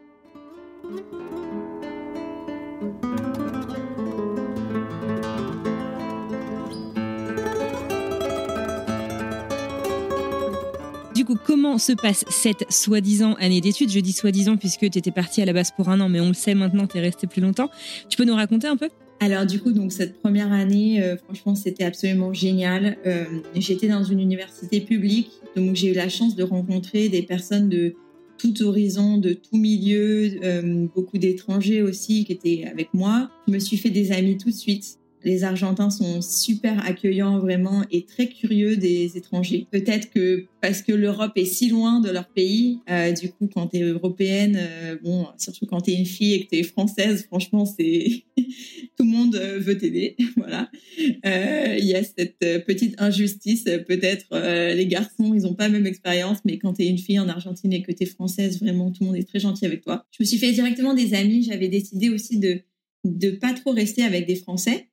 [11.34, 13.90] Comment se passe cette soi-disant année d'études?
[13.90, 16.28] Je dis soi-disant puisque tu étais partie à la base pour un an, mais on
[16.28, 17.70] le sait maintenant, tu es resté plus longtemps.
[18.08, 18.88] Tu peux nous raconter un peu?
[19.20, 22.98] Alors du coup, donc cette première année, euh, franchement, c'était absolument génial.
[23.04, 23.24] Euh,
[23.56, 27.94] j'étais dans une université publique, donc j'ai eu la chance de rencontrer des personnes de
[28.38, 33.28] tout horizon, de tout milieu, euh, beaucoup d'étrangers aussi qui étaient avec moi.
[33.48, 34.98] Je me suis fait des amis tout de suite.
[35.24, 39.66] Les Argentins sont super accueillants vraiment et très curieux des étrangers.
[39.70, 43.68] Peut-être que parce que l'Europe est si loin de leur pays, euh, du coup quand
[43.68, 48.24] t'es européenne, euh, bon surtout quand t'es une fille et que t'es française, franchement c'est
[48.36, 50.70] tout le monde euh, veut t'aider, voilà.
[50.98, 54.26] Il y a cette petite injustice, peut-être
[54.74, 57.72] les garçons ils ont pas la même expérience, mais quand t'es une fille en Argentine
[57.72, 60.04] et que t'es française, vraiment tout le monde est très gentil avec toi.
[60.10, 61.42] Je me suis fait directement des amis.
[61.42, 62.60] J'avais décidé aussi de
[63.04, 64.88] de pas trop rester avec des Français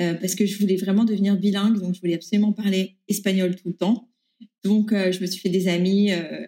[0.00, 3.68] euh, parce que je voulais vraiment devenir bilingue, donc je voulais absolument parler espagnol tout
[3.68, 4.08] le temps.
[4.64, 6.46] Donc, euh, je me suis fait des amis euh,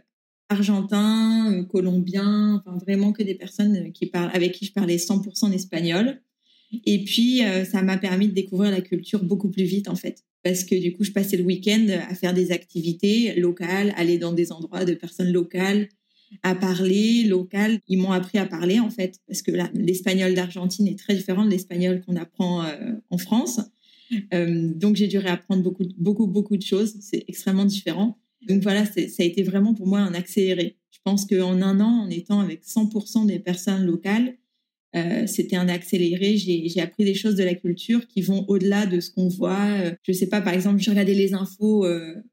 [0.49, 6.21] argentins, colombiens, enfin vraiment que des personnes avec qui je parlais 100% espagnol.
[6.85, 10.25] Et puis, ça m'a permis de découvrir la culture beaucoup plus vite, en fait.
[10.43, 14.33] Parce que du coup, je passais le week-end à faire des activités locales, aller dans
[14.33, 15.89] des endroits de personnes locales,
[16.43, 17.81] à parler local.
[17.89, 21.51] Ils m'ont appris à parler en fait, parce que l'espagnol d'Argentine est très différent de
[21.51, 23.61] l'espagnol qu'on apprend euh, en France.
[24.33, 26.97] Euh, donc j'ai dû réapprendre beaucoup, beaucoup, beaucoup de choses.
[27.01, 28.19] C'est extrêmement différent.
[28.49, 30.77] Donc voilà, ça a été vraiment pour moi un accéléré.
[30.91, 34.37] Je pense qu'en un an, en étant avec 100% des personnes locales,
[34.97, 36.37] euh, c'était un accéléré.
[36.39, 39.69] J'ai appris des choses de la culture qui vont au-delà de ce qu'on voit.
[40.03, 41.87] je sais pas, par exemple, je regardais les infos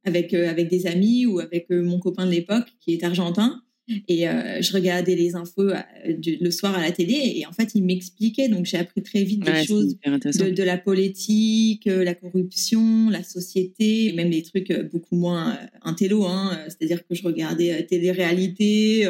[0.05, 3.64] avec avec des amis ou avec mon copain de l'époque qui est argentin.
[4.07, 7.71] Et euh, je regardais les infos euh, le soir à la télé et en fait,
[7.75, 8.49] il m'expliquait.
[8.49, 13.23] Donc, j'ai appris très vite des choses de, de, la politique, euh, la corruption, la
[13.23, 16.25] société, même des trucs beaucoup moins intello.
[16.25, 19.09] Hein, C'est-à-dire que je regardais télé-réalité.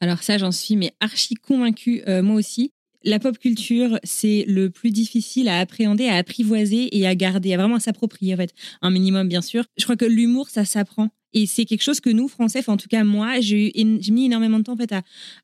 [0.00, 2.72] Alors ça, j'en suis mais archi convaincue, moi aussi.
[3.04, 7.56] La pop culture, c'est le plus difficile à appréhender, à apprivoiser et à garder, à
[7.56, 8.52] vraiment s'approprier en fait.
[8.82, 9.64] Un minimum, bien sûr.
[9.78, 11.10] Je crois que l'humour, ça s'apprend.
[11.32, 13.72] Et c'est quelque chose que nous, Français, en tout cas moi, j'ai
[14.10, 14.94] mis énormément de temps en fait,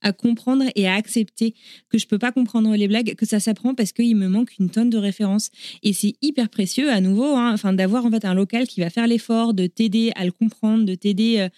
[0.01, 1.55] à, comprendre et à accepter
[1.91, 4.71] que je peux pas comprendre les blagues, que ça s'apprend parce qu'il me manque une
[4.71, 5.51] tonne de références.
[5.83, 9.07] Et c'est hyper précieux à nouveau hein, d'avoir en fait, un local qui va faire
[9.07, 11.49] l'effort de t'aider à le comprendre, de t'aider euh,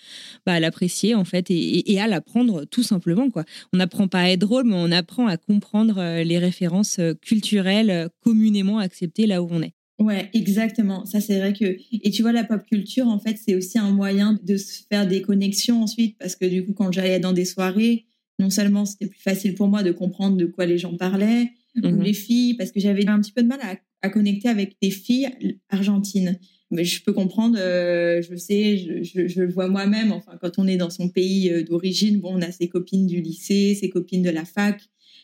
[0.47, 3.31] bah, à l'apprécier en fait, et, et à l'apprendre tout simplement.
[3.31, 3.45] Quoi.
[3.73, 7.15] On n'apprend pas à être drôle, mais on apprend à comprendre euh, les références euh,
[7.15, 9.74] culturelles communément acceptées là où on est.
[10.01, 11.07] Ouais, exactement.
[11.07, 13.93] Ça, c'est vrai que, et tu vois, la pop culture, en fait, c'est aussi un
[13.93, 17.45] moyen de se faire des connexions ensuite, parce que du coup, quand j'allais dans des
[17.45, 18.07] soirées,
[18.41, 21.89] non seulement c'était plus facile pour moi de comprendre de quoi les gens parlaient, ou
[21.89, 22.03] mhm.
[22.03, 24.91] les filles, parce que j'avais un petit peu de mal à, à, connecter avec des
[24.91, 25.29] filles
[25.69, 26.39] argentines.
[26.71, 30.11] Mais je peux comprendre, euh, je sais, je, je, je le vois moi-même.
[30.11, 33.21] Enfin, quand on est dans son pays euh, d'origine, bon, on a ses copines du
[33.21, 34.81] lycée, ses copines de la fac,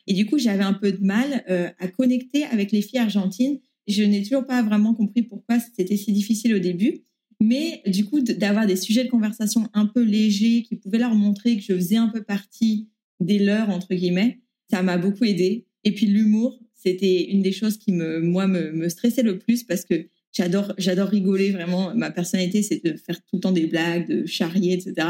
[0.06, 3.60] et du coup, j'avais un peu de mal euh, à connecter avec les filles argentines
[3.90, 7.04] je n'ai toujours pas vraiment compris pourquoi c'était si difficile au début.
[7.40, 11.56] Mais du coup, d'avoir des sujets de conversation un peu légers qui pouvaient leur montrer
[11.56, 15.66] que je faisais un peu partie des leurs, entre guillemets, ça m'a beaucoup aidé.
[15.84, 19.84] Et puis l'humour, c'était une des choses qui, me, moi, me, stressait le plus parce
[19.84, 21.94] que j'adore, rigoler vraiment.
[21.94, 25.08] Ma personnalité, c'est de faire tout le temps des blagues, de charrier, etc.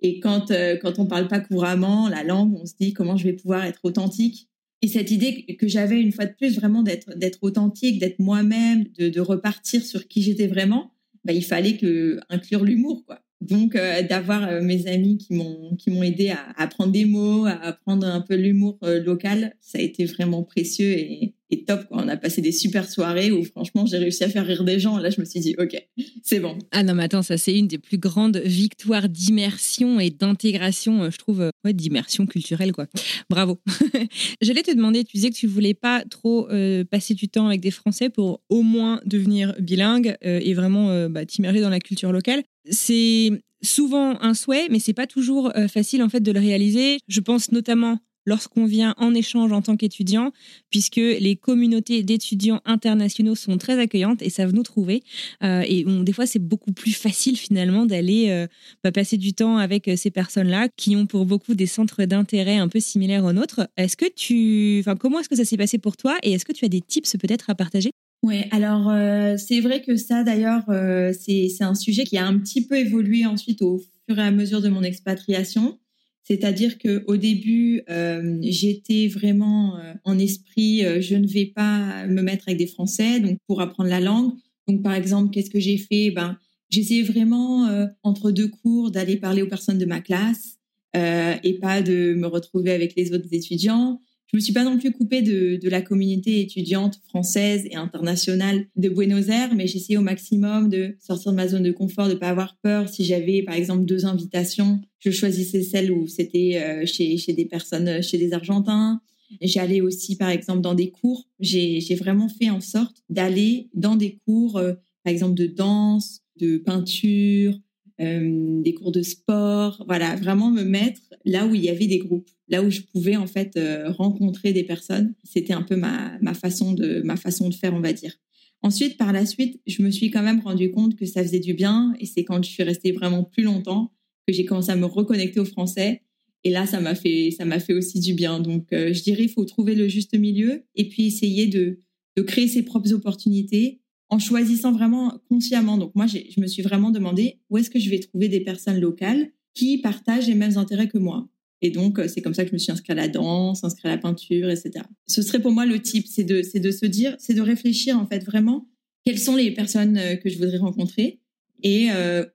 [0.00, 3.24] Et quand, euh, quand on parle pas couramment la langue, on se dit comment je
[3.24, 4.48] vais pouvoir être authentique
[4.84, 8.84] et cette idée que j'avais une fois de plus vraiment d'être d'être authentique, d'être moi-même,
[8.98, 10.92] de, repartir sur qui j'étais vraiment,
[11.24, 13.22] bah, il fallait que inclure l'humour quoi.
[13.40, 17.46] Donc euh, d'avoir euh, mes amis qui m'ont qui m'ont aidé à, apprendre des mots,
[17.46, 21.86] à apprendre un peu l'humour euh, local, ça a été vraiment précieux et, top.
[21.90, 24.98] On a passé des super soirées où franchement j'ai réussi à faire rire des gens.
[24.98, 25.76] Là je me suis dit ok
[26.22, 26.58] c'est bon.
[26.72, 31.18] Ah non mais attends ça c'est une des plus grandes victoires d'immersion et d'intégration je
[31.18, 32.86] trouve ouais, d'immersion culturelle quoi.
[33.30, 33.60] Bravo.
[34.40, 36.48] J'allais te demander tu disais que tu voulais pas trop
[36.90, 41.60] passer du temps avec des Français pour au moins devenir bilingue et vraiment bah, t'immerger
[41.60, 43.30] dans la culture locale c'est
[43.62, 46.98] souvent un souhait, mais c'est pas toujours euh, facile en fait de le réaliser.
[47.08, 50.32] Je pense notamment lorsqu'on vient en échange en tant qu'étudiant,
[50.70, 55.02] puisque les communautés d'étudiants internationaux sont très accueillantes et savent nous trouver.
[55.42, 58.46] Euh, et des fois, c'est beaucoup plus facile finalement d'aller euh,
[58.82, 62.68] bah, passer du temps avec ces personnes-là qui ont pour beaucoup des centres d'intérêt un
[62.68, 63.68] peu similaires aux nôtres.
[63.76, 66.52] Est-ce que tu, enfin, comment est-ce que ça s'est passé pour toi et est-ce que
[66.52, 67.90] tu as des tips peut-être à partager?
[68.24, 72.38] Ouais, alors euh, c'est vrai que ça d'ailleurs euh, c'est un sujet qui a un
[72.38, 75.78] petit peu évolué ensuite au fur et à mesure de mon expatriation.
[76.24, 82.48] C'est-à-dire que au début euh, j'étais vraiment en esprit je ne vais pas me mettre
[82.48, 84.32] avec des Français donc pour apprendre la langue.
[84.66, 86.10] Donc par exemple qu'est-ce que j'ai fait?
[86.10, 86.38] Ben
[86.70, 87.68] j'essayais vraiment
[88.02, 90.58] entre deux cours d'aller parler aux personnes de ma classe
[90.94, 94.00] et pas de me retrouver avec les autres étudiants.
[94.34, 98.88] Je me suis pas non plus coupée de, la communauté étudiante française et internationale de
[98.88, 102.30] Buenos Aires, mais j'essayais au maximum de sortir de ma zone de confort, de pas
[102.30, 102.88] avoir peur.
[102.88, 108.02] Si j'avais, par exemple, deux invitations, je choisissais celle où c'était euh, chez, des personnes,
[108.02, 109.00] chez des Argentins.
[109.40, 111.28] J'allais aussi, par exemple, dans des cours.
[111.38, 114.72] J'ai vraiment fait en sorte d'aller dans des cours, euh,
[115.04, 117.56] par exemple, de danse, de peinture,
[118.00, 119.84] euh, des cours de sport.
[119.86, 123.16] Voilà, vraiment me mettre là où il y avait des groupes, là où je pouvais
[123.16, 125.14] en fait euh, rencontrer des personnes.
[125.24, 128.14] C'était un peu ma, ma façon de ma façon de faire, on va dire.
[128.62, 131.52] Ensuite, par la suite, je me suis quand même rendu compte que ça faisait du
[131.52, 133.92] bien, et c'est quand je suis restée vraiment plus longtemps
[134.26, 136.00] que j'ai commencé à me reconnecter au français
[136.44, 138.38] et là, ça m'a fait, ça m'a fait aussi du bien.
[138.38, 141.80] Donc, euh, je dirais, il faut trouver le juste milieu et puis essayer de,
[142.16, 145.78] de créer ses propres opportunités en choisissant vraiment consciemment.
[145.78, 148.78] Donc, moi, je me suis vraiment demandé où est-ce que je vais trouver des personnes
[148.78, 151.28] locales qui partagent les mêmes intérêts que moi.
[151.64, 153.86] Et donc, euh, c'est comme ça que je me suis inscrite à la danse, inscrite
[153.86, 154.84] à la peinture, etc.
[155.06, 157.98] Ce serait pour moi le type, c'est de, c'est de se dire, c'est de réfléchir
[157.98, 158.68] en fait vraiment
[159.06, 161.20] quelles sont les personnes euh, que je voudrais rencontrer
[161.62, 161.88] et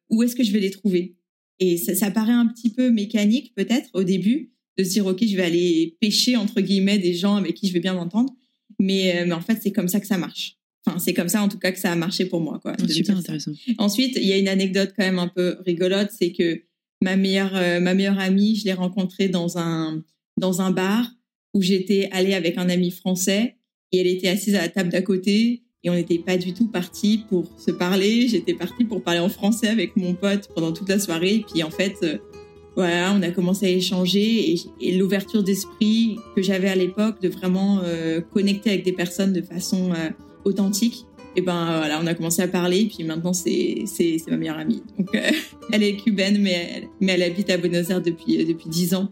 [0.09, 1.15] où est-ce que je vais les trouver.
[1.59, 5.23] Et ça, ça paraît un petit peu mécanique peut-être au début de se dire ok
[5.23, 8.33] je vais aller pêcher entre guillemets des gens avec qui je vais bien m'entendre,
[8.79, 10.57] mais, euh, mais en fait c'est comme ça que ça marche.
[10.87, 12.73] Enfin c'est comme ça en tout cas que ça a marché pour moi quoi.
[12.79, 13.51] Ah, super intéressant.
[13.77, 16.63] Ensuite il y a une anecdote quand même un peu rigolote, c'est que
[17.01, 20.03] ma meilleure euh, ma meilleure amie je l'ai rencontrée dans un
[20.37, 21.09] dans un bar
[21.53, 23.57] où j'étais allée avec un ami français
[23.91, 26.67] et elle était assise à la table d'à côté et on n'était pas du tout
[26.67, 28.27] parti pour se parler.
[28.27, 31.35] J'étais partie pour parler en français avec mon pote pendant toute la soirée.
[31.35, 32.17] Et puis en fait, euh,
[32.75, 37.79] voilà, on a commencé à échanger et, l'ouverture d'esprit que j'avais à l'époque de vraiment
[37.83, 39.93] euh, connecter avec des personnes de façon
[40.43, 41.05] authentique.
[41.35, 42.81] Et ben voilà, on a commencé à parler.
[42.81, 43.85] Et puis maintenant, c'est
[44.27, 44.83] ma meilleure amie.
[44.97, 45.09] Donc
[45.71, 49.09] elle est cubaine, mais elle, mais elle habite à Buenos Aires depuis depuis dix ans.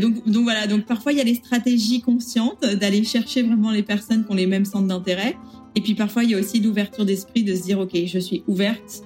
[0.00, 3.82] donc donc voilà, donc parfois il y a les stratégies conscientes d'aller chercher vraiment les
[3.82, 5.36] personnes qui ont les mêmes centres d'intérêt.
[5.76, 8.42] Et puis parfois, il y a aussi l'ouverture d'esprit de se dire, OK, je suis
[8.48, 9.02] ouverte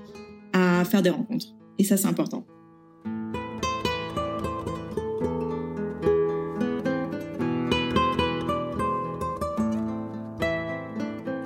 [0.53, 1.49] à faire des rencontres.
[1.79, 2.47] Et ça, c'est important.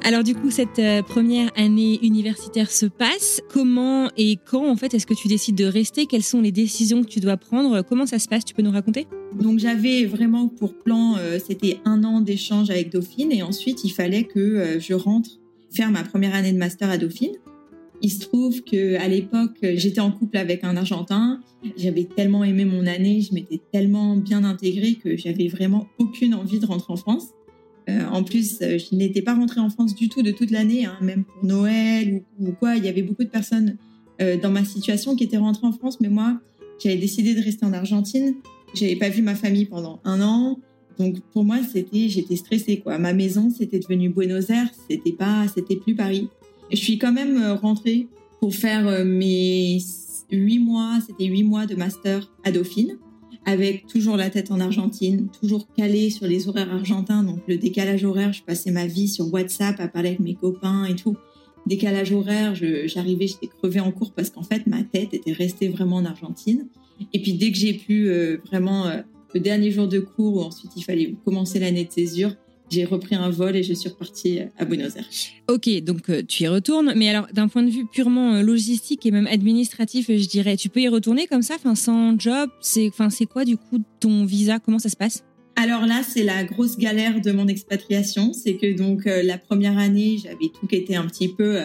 [0.06, 3.40] Alors du coup, cette euh, première année universitaire se passe.
[3.48, 6.04] Comment et quand, en fait, est-ce que tu décides de rester?
[6.04, 7.80] Quelles sont les décisions que tu dois prendre?
[7.80, 8.44] Comment ça se passe?
[8.44, 9.06] Tu peux nous raconter?
[9.40, 13.88] Donc j'avais vraiment pour plan, euh, c'était un an d'échange avec Dauphine et ensuite il
[13.88, 15.40] fallait que euh, je rentre
[15.70, 17.32] faire ma première année de master à Dauphine.
[18.02, 21.40] Il se trouve que à l'époque, j'étais en couple avec un Argentin.
[21.78, 26.58] J'avais tellement aimé mon année, je m'étais tellement bien intégrée que j'avais vraiment aucune envie
[26.58, 27.28] de rentrer en France.
[27.88, 30.86] Euh, en plus, euh, je n'étais pas rentrée en France du tout de toute l'année,
[30.86, 32.76] hein, même pour Noël ou, quoi.
[32.76, 33.76] Il y avait beaucoup de personnes
[34.20, 36.40] euh, dans ma situation qui étaient rentrées en France, mais moi,
[36.82, 38.34] j'avais décidé de rester en Argentine.
[38.74, 40.58] J'avais pas vu ma famille pendant un an,
[40.98, 42.98] donc pour moi, c'était, j'étais stressée quoi.
[42.98, 46.28] Ma maison, c'était devenu Buenos Aires, c'était pas, c'était plus Paris.
[46.72, 48.08] je suis quand même rentrée
[48.40, 49.78] pour faire mes
[50.32, 52.96] huit mois, c'était huit mois de master à Dauphine
[53.46, 58.04] avec toujours la tête en Argentine, toujours calée sur les horaires argentins, donc le décalage
[58.04, 61.16] horaire, je passais ma vie sur WhatsApp à parler avec mes copains et tout.
[61.66, 65.96] Décalage horaire, j'arrivais, j'étais crevée en cours parce qu'en fait ma tête était restée vraiment
[65.96, 66.66] en Argentine.
[67.12, 69.00] Et puis dès que j'ai pu euh, vraiment euh,
[69.34, 72.34] le dernier jour de cours où ensuite il fallait commencer l'année de césure,
[72.70, 75.08] j'ai repris un vol et je suis repartie à Buenos Aires.
[75.48, 79.04] Ok, donc euh, tu y retournes, mais alors d'un point de vue purement euh, logistique
[79.06, 82.88] et même administratif, je dirais, tu peux y retourner comme ça, enfin sans job, c'est,
[82.88, 85.24] enfin c'est quoi du coup ton visa, comment ça se passe?
[85.56, 89.78] Alors là, c'est la grosse galère de mon expatriation, c'est que donc euh, la première
[89.78, 91.58] année, j'avais tout qui était un petit peu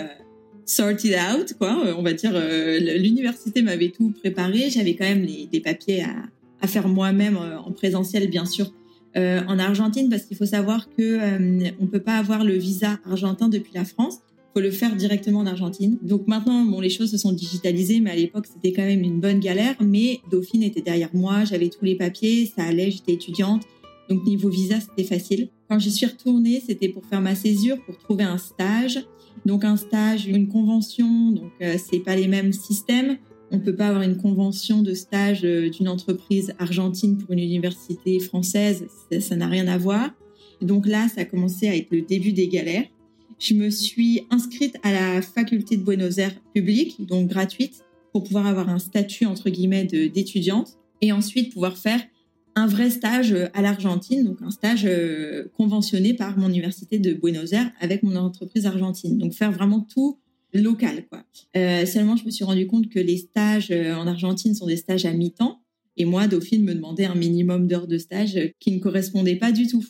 [0.66, 1.96] sorted out, quoi.
[1.98, 2.34] On va dire,
[2.80, 6.14] l'université m'avait tout préparé, j'avais quand même les, des papiers à,
[6.62, 8.72] à faire moi-même en présentiel, bien sûr,
[9.18, 13.00] euh, en Argentine parce qu'il faut savoir que euh, on peut pas avoir le visa
[13.06, 14.20] argentin depuis la France.
[14.54, 15.98] Faut le faire directement en Argentine.
[16.02, 19.20] Donc maintenant, bon, les choses se sont digitalisées, mais à l'époque, c'était quand même une
[19.20, 19.76] bonne galère.
[19.80, 23.64] Mais Dauphine était derrière moi, j'avais tous les papiers, ça allait, j'étais étudiante.
[24.10, 25.50] Donc niveau visa, c'était facile.
[25.70, 29.06] Quand j'y suis retournée, c'était pour faire ma césure, pour trouver un stage.
[29.46, 33.18] Donc un stage, une convention, donc euh, c'est pas les mêmes systèmes.
[33.52, 37.40] On ne peut pas avoir une convention de stage euh, d'une entreprise argentine pour une
[37.40, 38.86] université française,
[39.20, 40.12] ça n'a rien à voir.
[40.62, 42.86] Donc là, ça a commencé à être le début des galères.
[43.40, 48.46] Je me suis inscrite à la faculté de Buenos Aires publique, donc gratuite, pour pouvoir
[48.46, 52.02] avoir un statut entre guillemets d'étudiante et ensuite pouvoir faire
[52.56, 57.54] un vrai stage à l'Argentine, donc un stage euh, conventionné par mon université de Buenos
[57.54, 59.18] Aires avec mon entreprise argentine.
[59.18, 60.18] Donc faire vraiment tout
[60.54, 61.24] local, quoi.
[61.56, 64.78] Euh, seulement, je me suis rendu compte que les stages euh, en Argentine sont des
[64.78, 65.62] stages à mi-temps.
[65.98, 69.68] Et moi, Dauphine me demandait un minimum d'heures de stage qui ne correspondait pas du
[69.68, 69.86] tout.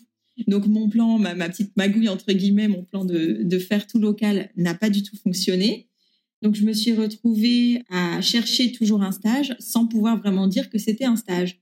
[0.47, 4.49] Donc, mon plan, ma, petite magouille, entre guillemets, mon plan de, de faire tout local
[4.55, 5.87] n'a pas du tout fonctionné.
[6.41, 10.77] Donc, je me suis retrouvée à chercher toujours un stage sans pouvoir vraiment dire que
[10.77, 11.59] c'était un stage.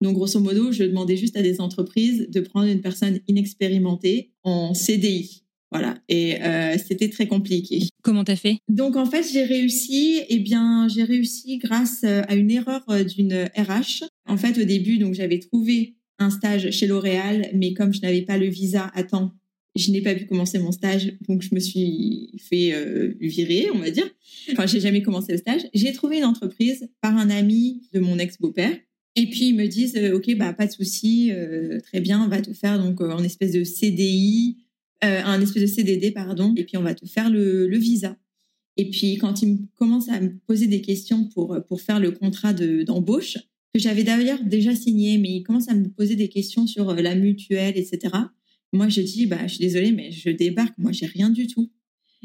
[0.00, 4.72] Donc, grosso modo, je demandais juste à des entreprises de prendre une personne inexpérimentée en
[4.72, 5.44] CDI.
[5.72, 7.88] Voilà, et euh, c'était très compliqué.
[8.02, 8.58] Comment t'as fait?
[8.68, 10.20] Donc en fait, j'ai réussi.
[10.28, 14.04] Eh bien, j'ai réussi grâce euh, à une erreur euh, d'une RH.
[14.26, 18.22] En fait, au début, donc j'avais trouvé un stage chez L'Oréal, mais comme je n'avais
[18.22, 19.32] pas le visa à temps,
[19.76, 22.74] je n'ai pas pu commencer mon stage, donc je me suis fait
[23.20, 24.10] virer, on va dire.
[24.52, 25.62] Enfin, j'ai jamais commencé le stage.
[25.72, 28.76] J'ai trouvé une entreprise par un ami de mon ex-beau-père.
[29.16, 31.32] Et puis ils me disent, ok, bah pas de souci,
[31.84, 34.58] très bien, on va te faire donc en espèce de CDI
[35.04, 38.16] euh, un espèce de CDD, pardon, et puis on va te faire le, visa.
[38.76, 42.52] Et puis quand il commence à me poser des questions pour, pour faire le contrat
[42.52, 43.38] d'embauche,
[43.72, 46.96] que j'avais d'ailleurs déjà signé, mais il commence à me poser des questions sur euh,
[46.96, 48.14] la mutuelle, etc.
[48.72, 51.70] Moi, je dis, bah, je suis désolée, mais je débarque, moi, j'ai rien du tout.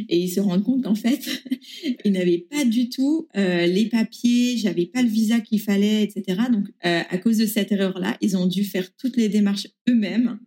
[0.09, 1.43] Et ils se rendent compte qu'en fait,
[2.05, 6.41] ils n'avaient pas du tout euh, les papiers, j'avais pas le visa qu'il fallait, etc.
[6.51, 10.39] Donc, à cause de cette erreur-là, ils ont dû faire toutes les démarches eux-mêmes.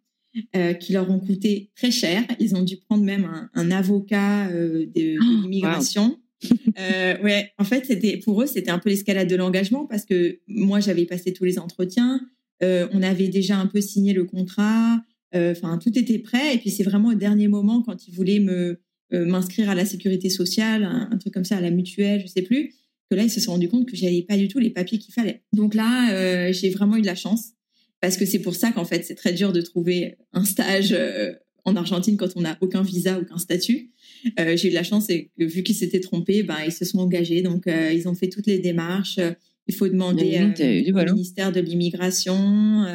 [0.56, 2.24] Euh, qui leur ont coûté très cher.
[2.40, 6.18] Ils ont dû prendre même un, un avocat euh, de, Oh, l'immigration.
[6.78, 10.38] euh, ouais, en fait, c'était pour eux, c'était un peu l'escalade de l'engagement parce que
[10.46, 12.20] moi, j'avais passé tous les entretiens.
[12.62, 15.02] Euh, on avait déjà un peu signé le contrat.
[15.34, 16.54] Enfin, tout était prêt.
[16.54, 20.28] Et puis, c'est vraiment au dernier moment quand ils voulaient me m'inscrire à la sécurité
[20.28, 22.74] sociale, un, un truc comme ça, à la mutuelle, je sais plus,
[23.10, 25.14] que là, ils se sont rendus compte que j'avais pas du tout les papiers qu'il
[25.14, 25.42] fallait.
[25.52, 27.52] Donc là, j'ai vraiment eu de la chance
[28.00, 31.32] parce que c'est pour ça qu'en fait, c'est très dur de trouver un stage euh,
[31.64, 33.90] en Argentine quand on n'a aucun visa, aucun statut.
[34.38, 36.84] Euh, j'ai eu de la chance et que vu qu'ils s'étaient trompés, ben, ils se
[36.84, 37.42] sont engagés.
[37.42, 39.18] Donc, euh, ils ont fait toutes les démarches.
[39.66, 40.38] Il faut demander
[40.88, 42.86] au ministère de l'immigration.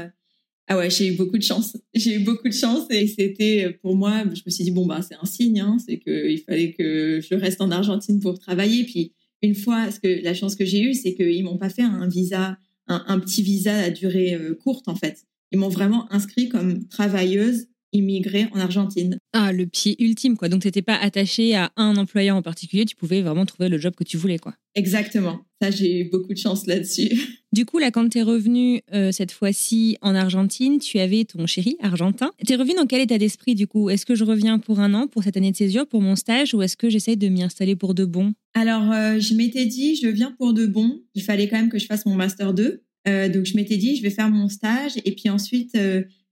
[0.67, 1.77] ah ouais, j'ai eu beaucoup de chance.
[1.93, 5.01] J'ai eu beaucoup de chance et c'était pour moi, je me suis dit, bon, bah,
[5.07, 5.59] c'est un signe.
[5.59, 8.85] Hein, c'est qu'il fallait que je reste en Argentine pour travailler.
[8.85, 9.13] Puis,
[9.43, 12.07] une fois, ce que, la chance que j'ai eue, c'est qu'ils m'ont pas fait un
[12.07, 15.25] visa un, petit visa à durée euh, courte en fait.
[15.51, 19.17] Ils m'ont vraiment inscrit comme travailleuse immigrée en Argentine.
[19.31, 20.49] Ah, le pied ultime, quoi.
[20.49, 23.93] Donc, t'étais pas attaché à un employeur en particulier, tu pouvais vraiment trouver le job
[23.95, 24.53] que tu voulais, quoi.
[24.75, 25.41] Exactement.
[25.61, 27.09] Ça, j'ai eu beaucoup de chance là-dessus.
[27.53, 31.77] Du coup, là, quand t'es revenu euh, cette fois-ci en Argentine, tu avais ton chéri
[31.79, 32.31] argentin.
[32.43, 33.91] T'es revenu dans quel état d'esprit, du coup?
[33.91, 36.55] Est-ce que je reviens pour un an, pour cette année de césure, pour mon stage,
[36.55, 38.33] ou est-ce que j'essaye de m'y installer pour de bon?
[38.55, 41.03] Alors, euh, je m'étais dit, je viens pour de bon.
[41.13, 42.81] Il fallait quand même que je fasse mon master 2.
[43.07, 45.77] Euh, donc, je m'étais dit, je vais faire mon stage et puis ensuite,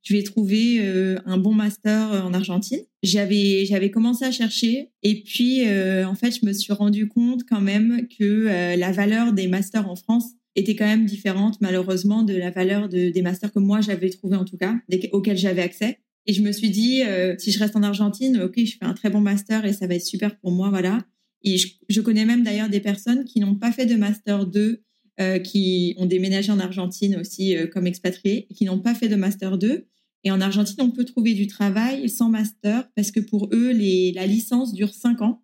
[0.03, 2.81] je vais trouver euh, un bon master euh, en Argentine.
[3.03, 7.43] J'avais j'avais commencé à chercher et puis euh, en fait, je me suis rendu compte
[7.47, 12.23] quand même que euh, la valeur des masters en France était quand même différente malheureusement
[12.23, 15.37] de la valeur de, des masters que moi j'avais trouvé en tout cas, des, auxquels
[15.37, 15.99] j'avais accès.
[16.27, 18.93] Et je me suis dit, euh, si je reste en Argentine, ok, je fais un
[18.93, 20.99] très bon master et ça va être super pour moi, voilà.
[21.43, 24.83] Et je, je connais même d'ailleurs des personnes qui n'ont pas fait de master 2,
[25.19, 29.15] euh, qui ont déménagé en Argentine aussi euh, comme expatriés, qui n'ont pas fait de
[29.15, 29.85] master 2.
[30.23, 34.27] Et en Argentine, on peut trouver du travail sans master parce que pour eux, la
[34.27, 35.43] licence dure 5 ans.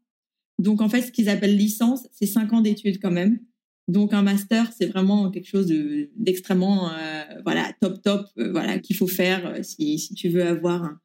[0.60, 3.40] Donc en fait, ce qu'ils appellent licence, c'est 5 ans d'études quand même.
[3.88, 8.96] Donc un master, c'est vraiment quelque chose de- d'extrêmement euh, voilà top top voilà qu'il
[8.98, 11.00] faut faire si, si tu veux avoir un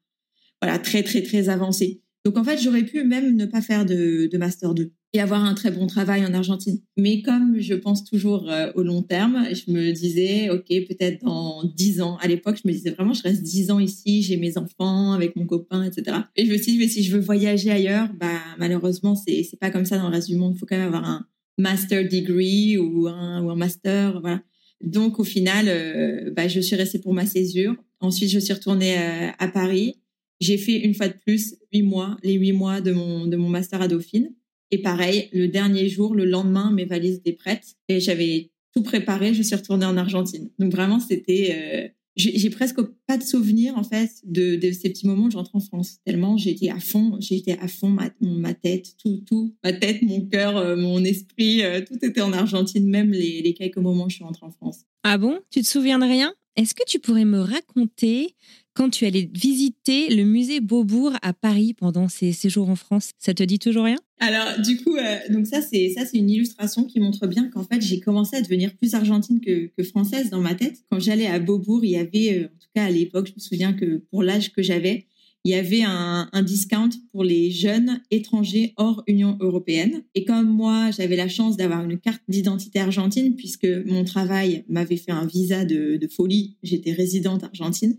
[0.61, 2.01] voilà très très très avancé.
[2.25, 5.43] Donc en fait, j'aurais pu même ne pas faire de, de master 2 et avoir
[5.43, 6.79] un très bon travail en Argentine.
[6.97, 11.63] Mais comme je pense toujours euh, au long terme, je me disais ok peut-être dans
[11.63, 12.17] 10 ans.
[12.21, 15.35] À l'époque, je me disais vraiment je reste 10 ans ici, j'ai mes enfants avec
[15.35, 16.17] mon copain, etc.
[16.35, 19.69] Et je me suis dit mais si je veux voyager ailleurs, bah malheureusement c'est pas
[19.69, 20.53] comme ça dans le reste du monde.
[20.55, 24.41] Il faut quand même avoir un master degree ou un, ou un master, voilà.
[24.81, 27.75] Donc au final, euh, bah, je suis restée pour ma césure.
[28.01, 29.95] Ensuite, je suis retournée euh, à Paris.
[30.43, 33.49] J'ai fait une fois de plus huit mois, les huit mois de mon de mon
[33.57, 34.29] master à Dauphine.
[34.71, 39.33] Et pareil, le dernier jour, le lendemain, mes valises étaient prêtes et j'avais tout préparé.
[39.33, 40.49] Je suis retournée en Argentine.
[40.59, 45.07] Donc vraiment, c'était euh, j'ai presque pas de souvenir en fait de, de ces petits
[45.07, 45.97] moments où je rentre en France.
[46.05, 50.21] Tellement j'étais à fond, j'étais à fond ma, ma tête, tout, tout, ma tête, mon
[50.21, 54.09] cœur, euh, mon esprit, euh, tout était en Argentine, même les, les quelques moments où
[54.09, 54.81] je suis rentrée en France.
[55.03, 55.39] Ah bon?
[55.49, 56.33] Tu te souviens de rien?
[56.55, 58.35] Est-ce que tu pourrais me raconter
[58.75, 63.11] quand tu allais visiter le musée Beaubourg à Paris pendant ces séjours en France?
[63.17, 63.97] Ça te dit toujours rien?
[64.19, 67.63] Alors du coup, euh, donc ça c'est ça c'est une illustration qui montre bien qu'en
[67.63, 70.77] fait j'ai commencé à devenir plus argentine que, française dans ma tête.
[70.91, 73.39] Quand j'allais à Beaubourg, il y avait, euh, en tout cas à l'époque, je me
[73.39, 75.07] souviens que pour l'âge que j'avais,
[75.45, 80.03] il y avait un, un discount pour les jeunes étrangers hors Union européenne.
[80.15, 84.97] Et comme moi, j'avais la chance d'avoir une carte d'identité argentine puisque mon travail m'avait
[84.97, 86.57] fait un visa de, folie.
[86.63, 87.97] J'étais résidente argentine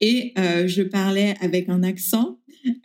[0.00, 2.38] et euh, je parlais avec un accent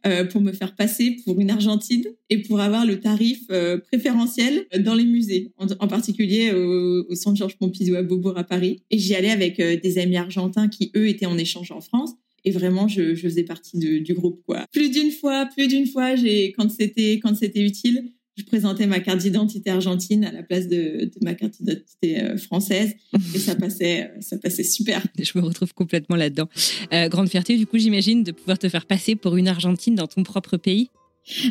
[0.06, 4.68] euh, pour me faire passer pour une Argentine et pour avoir le tarif euh, préférentiel
[4.80, 8.84] dans les musées, en, particulier au, au, Centre Georges Pompidou à Beaubourg à Paris.
[8.92, 12.12] Et j'y allais avec des amis argentins qui, eux, étaient en échange en France.
[12.44, 14.66] Et vraiment, je, faisais partie du groupe, quoi.
[14.72, 19.00] Plus d'une fois, plus d'une fois, j'ai, quand c'était, quand c'était utile, je présentais ma
[19.00, 22.94] carte d'identité argentine à la place de, de ma carte d'identité euh, française
[23.36, 25.06] et ça passait, euh, ça passait super.
[25.20, 26.48] Je me retrouve complètement là-dedans.
[26.94, 30.08] Euh, grande fierté, du coup, j'imagine, de pouvoir te faire passer pour une Argentine dans
[30.08, 30.90] ton propre pays.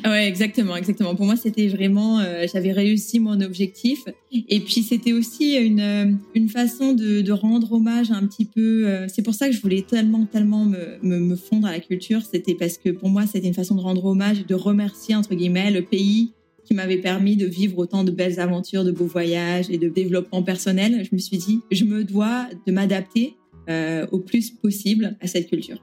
[0.05, 1.14] Ouais, exactement, exactement.
[1.14, 4.01] Pour moi, c'était vraiment, euh, j'avais réussi mon objectif.
[4.33, 8.89] Et puis, c'était aussi une, une façon de, rendre hommage un petit peu.
[8.89, 12.23] Euh, c'est pour ça que je voulais tellement, tellement me, me, fondre à la culture.
[12.23, 15.71] C'était parce que pour moi, c'était une façon de rendre hommage, de remercier, entre guillemets,
[15.71, 16.33] le pays
[16.64, 20.43] qui m'avait permis de vivre autant de belles aventures, de beaux voyages et de développement
[20.43, 23.37] personnel, je me suis dit, je me dois de m'adapter
[23.68, 25.79] euh, au plus possible à cette culture.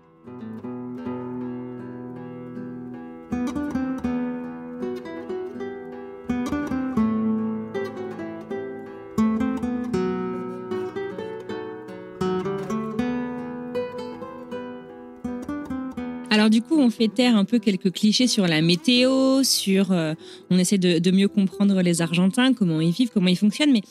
[16.47, 20.13] Alors du coup, on fait taire un peu quelques clichés sur la météo, sur euh,
[20.49, 23.81] on essaie de, mieux comprendre les Argentins, comment ils vivent, comment ils fonctionnent, mais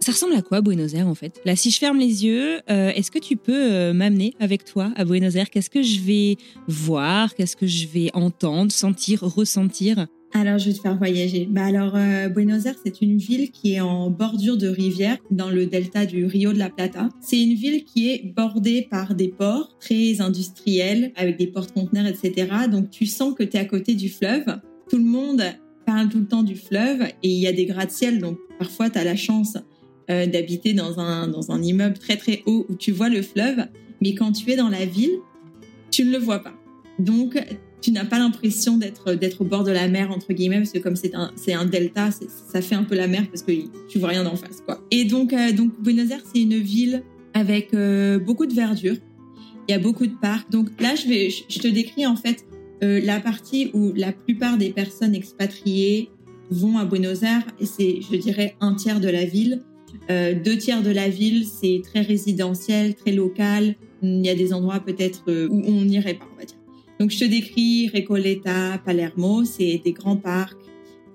[0.00, 1.38] ça ressemble à quoi Buenos Aires en fait?
[1.44, 4.90] Là, si je ferme les yeux, euh, est-ce que tu peux euh, m'amener avec toi
[4.96, 5.50] à Buenos Aires?
[5.50, 7.34] Qu'est-ce que je vais voir?
[7.34, 10.06] Qu'est-ce que je vais entendre, sentir, ressentir?
[10.34, 11.48] Alors, je vais te faire voyager.
[11.50, 15.48] Bah alors, euh, Buenos Aires, c'est une ville qui est en bordure de rivière dans
[15.48, 17.08] le delta du Rio de la Plata.
[17.20, 22.46] C'est une ville qui est bordée par des ports très industriels avec des portes-conteneurs, etc.
[22.70, 24.44] Donc, tu sens que tu es à côté du fleuve.
[24.90, 25.42] Tout le monde
[25.86, 28.18] parle tout le temps du fleuve et il y a des gratte-ciel.
[28.18, 29.56] Donc, parfois, tu as la chance
[30.10, 33.66] euh, d'habiter dans un, dans un immeuble très, très haut où tu vois le fleuve.
[34.02, 35.18] Mais quand tu es dans la ville,
[35.90, 36.54] tu ne le vois pas.
[36.98, 37.42] Donc,
[37.80, 40.78] tu n'as pas l'impression d'être d'être au bord de la mer entre guillemets parce que
[40.78, 43.52] comme c'est un c'est un delta ça fait un peu la mer parce que
[43.88, 44.80] tu vois rien d'en face quoi.
[44.90, 47.02] Et donc euh, donc Buenos Aires c'est une ville
[47.34, 48.96] avec euh, beaucoup de verdure.
[49.68, 50.50] Il y a beaucoup de parcs.
[50.50, 52.44] Donc là je vais je te décris en fait
[52.82, 56.10] euh, la partie où la plupart des personnes expatriées
[56.50, 59.62] vont à Buenos Aires et c'est je dirais un tiers de la ville.
[60.08, 63.74] Deux tiers de la ville c'est très résidentiel très local.
[64.02, 66.57] Il y a des endroits peut-être où on n'irait pas on va dire
[66.98, 70.58] donc, je te décris Recoleta, Palermo, c'est des grands parcs,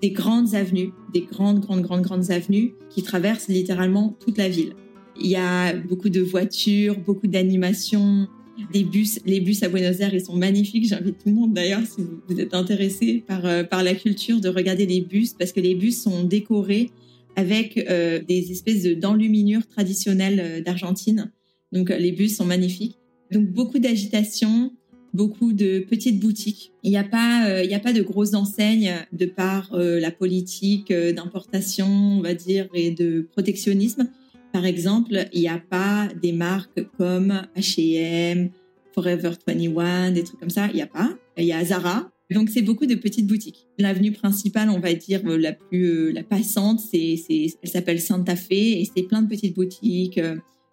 [0.01, 4.75] des grandes avenues, des grandes, grandes, grandes, grandes avenues qui traversent littéralement toute la ville.
[5.19, 8.27] Il y a beaucoup de voitures, beaucoup d'animations,
[8.71, 9.19] des bus.
[9.25, 10.87] Les bus à Buenos Aires, ils sont magnifiques.
[10.87, 14.49] J'invite tout le monde d'ailleurs, si vous êtes intéressé par, euh, par la culture, de
[14.49, 16.91] regarder les bus parce que les bus sont décorés
[17.35, 21.31] avec euh, des espèces d'enluminures traditionnelles euh, d'Argentine.
[21.71, 22.99] Donc, les bus sont magnifiques.
[23.31, 24.71] Donc, beaucoup d'agitation,
[25.13, 26.71] beaucoup de petites boutiques.
[26.83, 30.11] Il n'y a pas, euh, il a pas de grosses enseignes de par euh, la
[30.11, 34.09] politique euh, d'importation, on va dire, et de protectionnisme.
[34.51, 38.49] Par exemple, il n'y a pas des marques comme H&M,
[38.93, 40.67] Forever 21, des trucs comme ça.
[40.67, 41.09] Il n'y a pas.
[41.37, 42.09] Il y a Zara.
[42.31, 43.67] Donc c'est beaucoup de petites boutiques.
[43.77, 47.15] L'avenue principale, on va dire la plus la passante, c'est
[47.61, 50.19] elle s'appelle Santa Fe et c'est plein de petites boutiques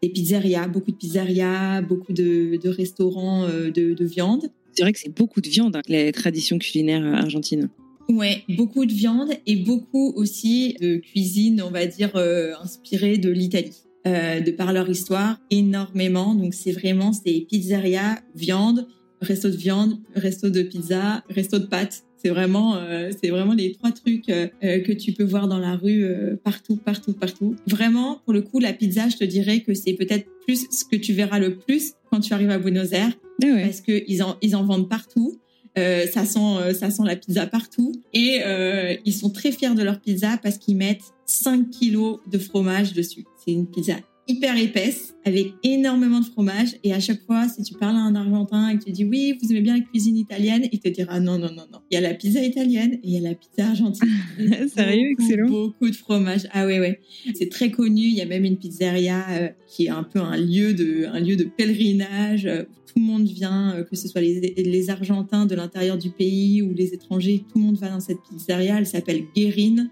[0.02, 4.50] des pizzerias, beaucoup de pizzerias, beaucoup de, de restaurants euh, de, de, viande.
[4.72, 7.68] C'est vrai que c'est beaucoup de viande, hein, les traditions culinaires argentines.
[8.08, 13.30] Ouais, beaucoup de viande et beaucoup aussi de cuisine, on va dire, euh, inspirée de
[13.30, 13.84] l'Italie.
[14.06, 16.34] Euh, de par leur histoire, énormément.
[16.34, 18.88] Donc c'est vraiment, c'est pizzeria, viande,
[19.20, 22.04] resto de viande, resto de pizza, resto de pâtes.
[22.22, 25.58] C'est vraiment, euh, c'est vraiment les trois trucs euh, euh, que tu peux voir dans
[25.58, 26.06] la rue
[26.44, 27.56] partout, partout, partout.
[27.66, 30.96] Vraiment, pour le coup, la pizza, je te dirais que c'est peut-être plus ce que
[30.96, 33.12] tu verras le plus quand tu arrives à Buenos Aires,
[33.42, 33.62] ah ouais.
[33.64, 35.38] parce que ils en, ils en vendent partout.
[35.78, 39.84] Euh, ça sent, ça sent la pizza partout et euh, ils sont très fiers de
[39.84, 43.24] leur pizza parce qu'ils mettent 5 kilos de fromage dessus.
[43.44, 43.94] C'est une pizza
[44.30, 48.14] hyper épaisse avec énormément de fromage et à chaque fois si tu parles à un
[48.14, 51.18] argentin et que tu dis oui vous aimez bien la cuisine italienne il te dira
[51.20, 51.80] non non non non.
[51.90, 54.08] Il y a la pizza italienne et il y a la pizza argentine.
[54.74, 55.48] Sérieux excellent.
[55.48, 56.46] beaucoup de fromage.
[56.52, 57.00] Ah ouais ouais.
[57.34, 60.36] C'est très connu il y a même une pizzeria euh, qui est un peu un
[60.36, 64.20] lieu de un lieu de pèlerinage euh, tout le monde vient euh, que ce soit
[64.20, 68.00] les, les argentins de l'intérieur du pays ou les étrangers tout le monde va dans
[68.00, 69.90] cette pizzeria elle s'appelle Guérine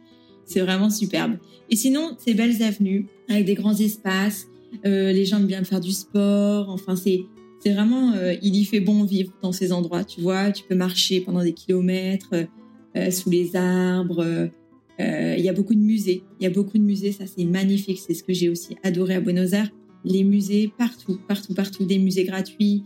[0.49, 1.37] c'est vraiment superbe.
[1.71, 4.49] Et sinon, ces belles avenues avec des grands espaces,
[4.87, 6.71] euh, les gens aiment bien faire du sport.
[6.71, 7.25] Enfin, c'est
[7.61, 10.05] c'est vraiment, euh, il y fait bon vivre dans ces endroits.
[10.05, 12.47] Tu vois, tu peux marcher pendant des kilomètres
[12.97, 14.49] euh, sous les arbres.
[15.01, 16.23] Il y a beaucoup de musées.
[16.41, 17.13] Il y a beaucoup de musées.
[17.13, 18.01] Ça, c'est magnifique.
[18.05, 19.71] C'est ce que j'ai aussi adoré à Buenos Aires.
[20.05, 21.85] Les musées partout, partout, partout.
[21.85, 22.85] Des musées gratuits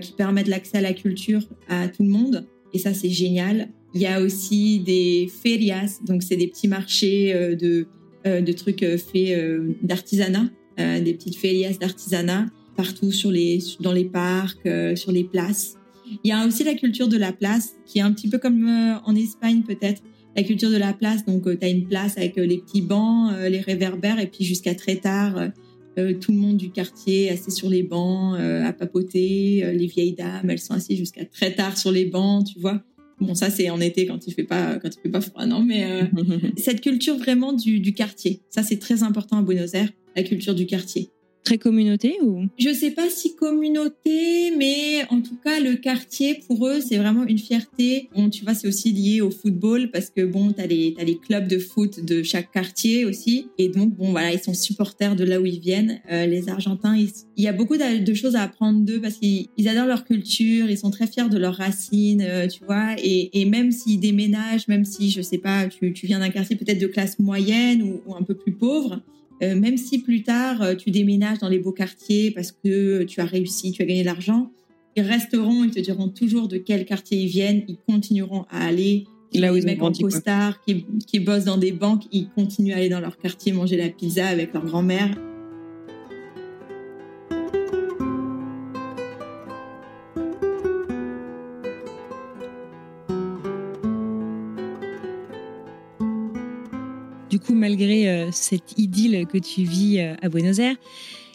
[0.00, 2.46] qui permettent l'accès à la culture à tout le monde.
[2.74, 3.68] et ça c'est génial.
[3.94, 7.86] Il y a aussi des ferias, donc c'est des petits marchés de,
[8.24, 15.10] de trucs faits d'artisanat, des petites ferias d'artisanat partout sur les, dans les parcs, sur
[15.10, 15.76] les places.
[16.22, 18.64] Il y a aussi la culture de la place, qui est un petit peu comme
[19.04, 20.02] en Espagne peut-être
[20.36, 21.24] la culture de la place.
[21.24, 24.96] Donc, tu as une place avec les petits bancs, les réverbères, et puis jusqu'à très
[24.96, 25.50] tard,
[25.98, 29.64] euh, tout le monde du quartier assis sur les bancs euh, à papoter.
[29.64, 32.82] Euh, les vieilles dames, elles sont assises jusqu'à très tard sur les bancs, tu vois.
[33.20, 35.62] Bon, ça c'est en été quand il fait pas quand il fait pas froid, non
[35.62, 36.10] Mais
[36.56, 40.54] cette culture vraiment du, du quartier, ça c'est très important à Buenos Aires, la culture
[40.54, 41.10] du quartier.
[41.44, 42.44] Très communauté ou?
[42.58, 47.24] Je sais pas si communauté, mais en tout cas le quartier pour eux c'est vraiment
[47.26, 48.08] une fierté.
[48.14, 51.16] Bon, tu vois, c'est aussi lié au football parce que bon, t'as les as les
[51.16, 55.24] clubs de foot de chaque quartier aussi, et donc bon voilà, ils sont supporters de
[55.24, 56.00] là où ils viennent.
[56.10, 59.86] Euh, les Argentins, il y a beaucoup de choses à apprendre d'eux parce qu'ils adorent
[59.86, 63.72] leur culture, ils sont très fiers de leurs racines, euh, tu vois, et, et même
[63.72, 67.18] s'ils déménagent, même si je sais pas, tu, tu viens d'un quartier peut-être de classe
[67.18, 69.00] moyenne ou, ou un peu plus pauvre
[69.42, 73.20] euh, même si plus tard euh, tu déménages dans les beaux quartiers parce que tu
[73.20, 74.50] as réussi, tu as gagné de l'argent,
[74.96, 79.04] ils resteront, ils te diront toujours de quel quartier ils viennent, ils continueront à aller.
[79.32, 82.78] Là où les mecs en costard qui, qui bossent dans des banques, ils continuent à
[82.78, 85.16] aller dans leur quartier manger la pizza avec leur grand-mère.
[97.30, 100.74] Du coup, malgré euh, cette idylle que tu vis euh, à Buenos Aires,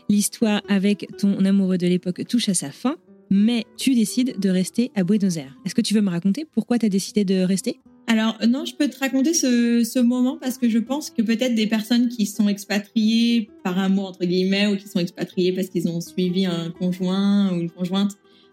[0.09, 2.97] l'histoire avec ton amoureux de l'époque touche à sa fin,
[3.31, 5.55] mais tu décides de rester à Buenos Aires.
[5.65, 7.79] Est-ce que tu veux me raconter pourquoi tu as décidé de rester?
[8.07, 11.65] Alors non, je peux te raconter ce, moment parce que je pense que peut-être des
[11.65, 16.01] personnes qui sont expatriées par amour entre guillemets ou qui sont expatriées parce qu'ils ont
[16.01, 18.11] suivi un conjoint ou une conjointe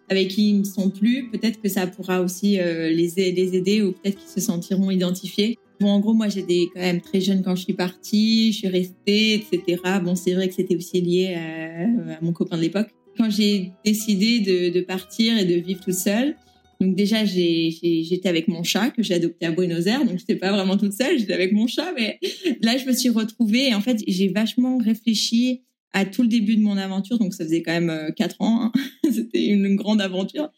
[0.09, 3.93] avec qui ils ne sont plus, peut-être que ça pourra aussi euh, les aider ou
[3.93, 5.59] peut-être qu'ils se sentiront identifiés.
[5.83, 8.68] Bon, en gros, moi, j'étais quand même très jeune quand je suis partie, je suis
[8.68, 9.83] restée, etc.
[10.01, 12.87] Bon, c'est vrai que c'était aussi lié à, mon copain de l'époque.
[13.18, 16.37] Quand j'ai décidé de, de, partir et de vivre toute seule,
[16.80, 20.53] donc déjà, j'étais avec mon chat que j'ai adopté à Buenos Aires, donc j'étais pas
[20.53, 22.20] vraiment toute seule, j'étais avec mon chat, mais
[22.61, 25.62] là, je me suis retrouvée et en fait, j'ai vachement réfléchi
[25.93, 28.62] à tout le début de mon aventure, donc ça faisait quand même euh, quatre ans,
[28.62, 28.72] hein.
[29.12, 30.49] c'était une grande aventure.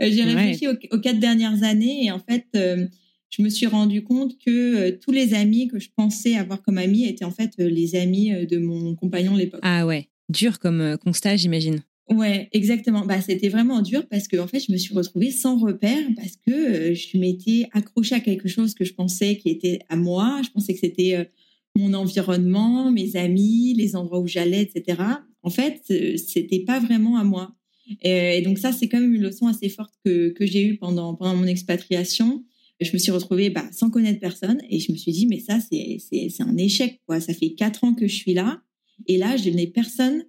[0.00, 2.86] Euh, j'ai réfléchi aux, quatre dernières années et en fait, euh,
[3.32, 6.78] je me suis rendu compte que euh, tous les amis que je pensais avoir comme
[6.78, 9.60] amis étaient en fait euh, les amis euh, de mon compagnon à l'époque.
[9.62, 11.82] Ah ouais, dur comme constat, j'imagine.
[12.10, 13.06] Ouais, exactement.
[13.06, 16.36] Bah, c'était vraiment dur parce que en fait, je me suis retrouvée sans repère parce
[16.46, 20.42] que je m'étais accrochée à quelque chose que je pensais qui était à moi.
[20.44, 21.30] Je pensais que c'était
[21.74, 25.00] mon environnement, mes amis, les endroits où j'allais, etc.
[25.42, 25.80] En fait,
[26.18, 27.54] c'était pas vraiment à moi.
[28.02, 31.14] Et, donc ça, c'est quand même une leçon assez forte que, que j'ai eue pendant
[31.14, 32.44] pendant mon expatriation
[32.84, 34.60] je me suis retrouvée bah, sans connaître personne.
[34.70, 37.20] Et je me suis dit mais ça c'est un échec quoi.
[37.20, 38.62] Ça fait quatre ans que je suis là.
[39.06, 40.24] Et là je n'ai personne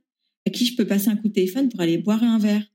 [0.45, 2.65] à qui je peux passer un coup de téléphone pour aller boire un verre.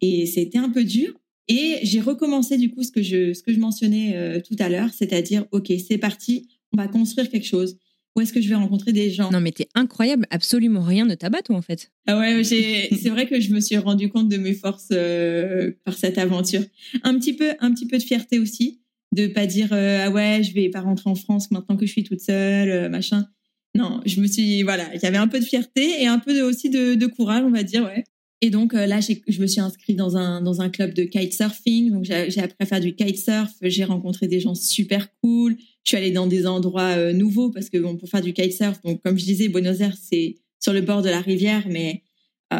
[0.00, 1.14] Et c'était un peu dur.
[1.48, 4.68] Et j'ai recommencé du coup ce que je ce que je mentionnais euh, tout à
[4.68, 7.78] l'heure c'est-à-dire ok c'est parti on va construire quelque chose.
[8.16, 9.30] Où est-ce que je vais rencontrer des gens?
[9.30, 11.92] Non, mais t'es incroyable, absolument rien ne t'abat, toi, en fait.
[12.06, 15.96] Ah ouais, c'est vrai que je me suis rendu compte de mes forces euh, par
[15.96, 16.62] cette aventure.
[17.04, 18.77] Un petit peu, un petit peu de fierté aussi,
[19.12, 21.92] de pas dire euh, ah ouais je vais pas rentrer en France maintenant que je
[21.92, 23.26] suis toute seule euh, machin.
[23.74, 26.42] Non je me suis voilà il y avait un peu de fierté et un peu
[26.42, 28.04] aussi de, de courage on va dire ouais.
[28.40, 31.90] Et donc euh, là je me suis inscrite dans un dans un club de kitesurfing.
[31.90, 33.50] Donc j'ai appris à faire du kitesurf.
[33.62, 35.56] J'ai rencontré des gens super cool.
[35.84, 39.02] Je suis allée dans des endroits nouveaux parce que bon pour faire du kitesurf donc
[39.02, 42.02] comme je disais Buenos Aires c'est sur le bord de la rivière mais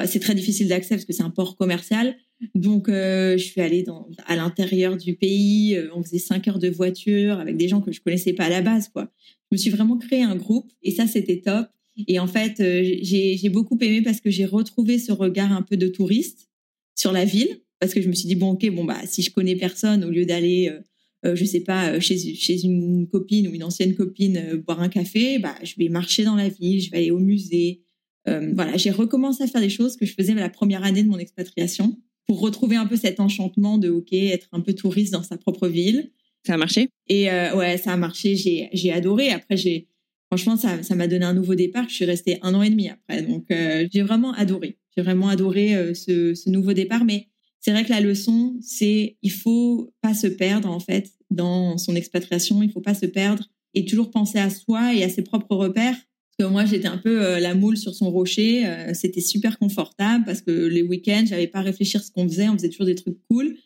[0.06, 2.16] c'est très difficile d'accès parce que c'est un port commercial
[2.54, 5.74] donc, euh, je suis allée dans, à l'intérieur du pays.
[5.76, 8.48] Euh, on faisait cinq heures de voiture avec des gens que je connaissais pas à
[8.48, 9.10] la base, quoi.
[9.50, 11.66] Je me suis vraiment créé un groupe et ça, c'était top.
[12.06, 15.76] Et en fait, euh, j'ai beaucoup aimé parce que j'ai retrouvé ce regard un peu
[15.76, 16.48] de touriste
[16.94, 17.60] sur la ville.
[17.80, 20.10] Parce que je me suis dit, bon, ok, bon, bah, si je connais personne, au
[20.10, 20.72] lieu d'aller,
[21.24, 25.38] euh, je sais pas, chez, chez une copine ou une ancienne copine boire un café,
[25.38, 27.82] bah, je vais marcher dans la ville, je vais aller au musée.
[28.26, 31.18] voilà, j'ai recommencé à faire des choses que je faisais la première année de mon
[31.18, 31.96] expatriation
[32.28, 35.66] pour retrouver un peu cet enchantement de ok être un peu touriste dans sa propre
[35.66, 36.12] ville.
[36.46, 36.90] Ça a marché?
[37.08, 38.36] Et euh, ouais, ça a marché.
[38.36, 39.30] J'ai j'ai adoré.
[39.30, 39.88] Après, j'ai
[40.30, 41.88] franchement ça ça m'a donné un nouveau départ.
[41.88, 44.78] Je suis restée un an et demi après, donc euh, j'ai vraiment adoré.
[44.96, 47.04] J'ai vraiment adoré euh, ce, ce nouveau départ.
[47.04, 47.28] Mais
[47.60, 51.96] c'est vrai que la leçon, c'est il faut pas se perdre en fait dans son
[51.96, 52.62] expatriation.
[52.62, 55.96] Il faut pas se perdre et toujours penser à soi et à ses propres repères
[56.46, 58.66] moi, j'étais un peu euh, la moule sur son rocher.
[58.66, 62.48] Euh, c'était super confortable parce que les week-ends, j'avais pas à réfléchir ce qu'on faisait.
[62.48, 63.56] On faisait toujours des trucs cool.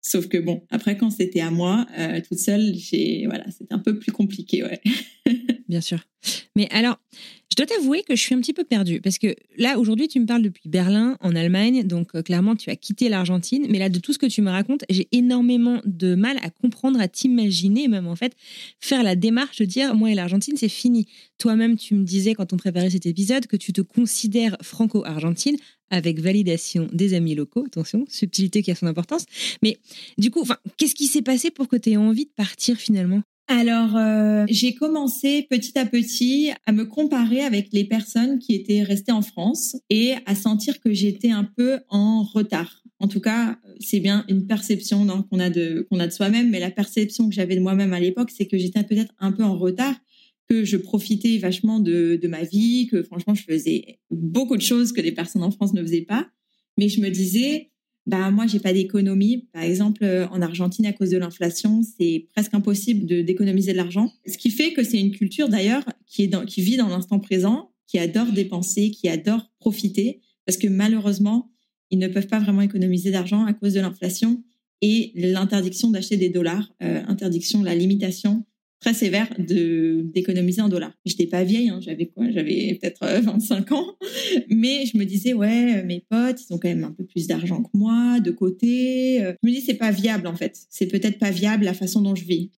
[0.00, 3.78] Sauf que bon, après quand c'était à moi, euh, toute seule, j'ai voilà, c'était un
[3.78, 4.80] peu plus compliqué, ouais.
[5.68, 5.98] Bien sûr.
[6.54, 6.98] Mais alors,
[7.50, 10.20] je dois t'avouer que je suis un petit peu perdue parce que là aujourd'hui tu
[10.20, 13.88] me parles depuis Berlin en Allemagne, donc euh, clairement tu as quitté l'Argentine, mais là
[13.88, 17.88] de tout ce que tu me racontes, j'ai énormément de mal à comprendre, à t'imaginer
[17.88, 18.34] même en fait
[18.80, 21.06] faire la démarche de dire moi et l'Argentine c'est fini.
[21.38, 25.56] Toi-même tu me disais quand on préparait cet épisode que tu te considères franco-argentine
[25.90, 27.64] avec validation des amis locaux.
[27.66, 29.24] Attention, subtilité qui a son importance.
[29.62, 29.78] Mais
[30.18, 30.44] du coup,
[30.76, 33.22] qu'est-ce qui s'est passé pour que tu aies envie de partir finalement?
[33.50, 38.82] Alors, euh, j'ai commencé petit à petit à me comparer avec les personnes qui étaient
[38.82, 42.82] restées en France et à sentir que j'étais un peu en retard.
[43.00, 47.26] En tout cas, c'est bien une perception qu'on a de qu'on soi-même, mais la perception
[47.28, 49.94] que j'avais de moi-même à l'époque, c'est que j'étais peut-être un peu en retard
[50.50, 55.00] que je profitais vachement de ma vie, que franchement, je faisais beaucoup de choses que
[55.00, 56.28] les personnes en France ne faisaient pas.
[56.76, 57.70] Mais je me disais,
[58.08, 59.48] bah moi, j'ai pas d'économie.
[59.52, 63.76] Par exemple, euh, en Argentine, à cause de l'inflation, c'est presque impossible de d'économiser de
[63.76, 64.10] l'argent.
[64.26, 67.70] Ce qui fait que c'est une culture d'ailleurs qui est qui vit dans l'instant présent,
[67.86, 71.50] qui adore dépenser, qui adore profiter, parce que malheureusement,
[71.90, 74.42] ils ne peuvent pas vraiment économiser d'argent à cause de l'inflation
[74.80, 78.46] et l'interdiction d'acheter des dollars, euh, interdiction, la limitation
[78.80, 80.92] très sévère de d'économiser en dollars.
[81.04, 82.30] J'étais pas vieille, hein, j'avais quoi?
[82.30, 83.96] J'avais peut-être 25 euh, ans,
[84.50, 87.62] mais je me disais ouais, mes potes, ils ont quand même un peu plus d'argent
[87.62, 89.22] que moi de côté.
[89.22, 89.34] Euh.
[89.42, 90.58] Je me dis c'est pas viable en fait.
[90.70, 92.50] C'est peut-être pas viable la façon dont je vis.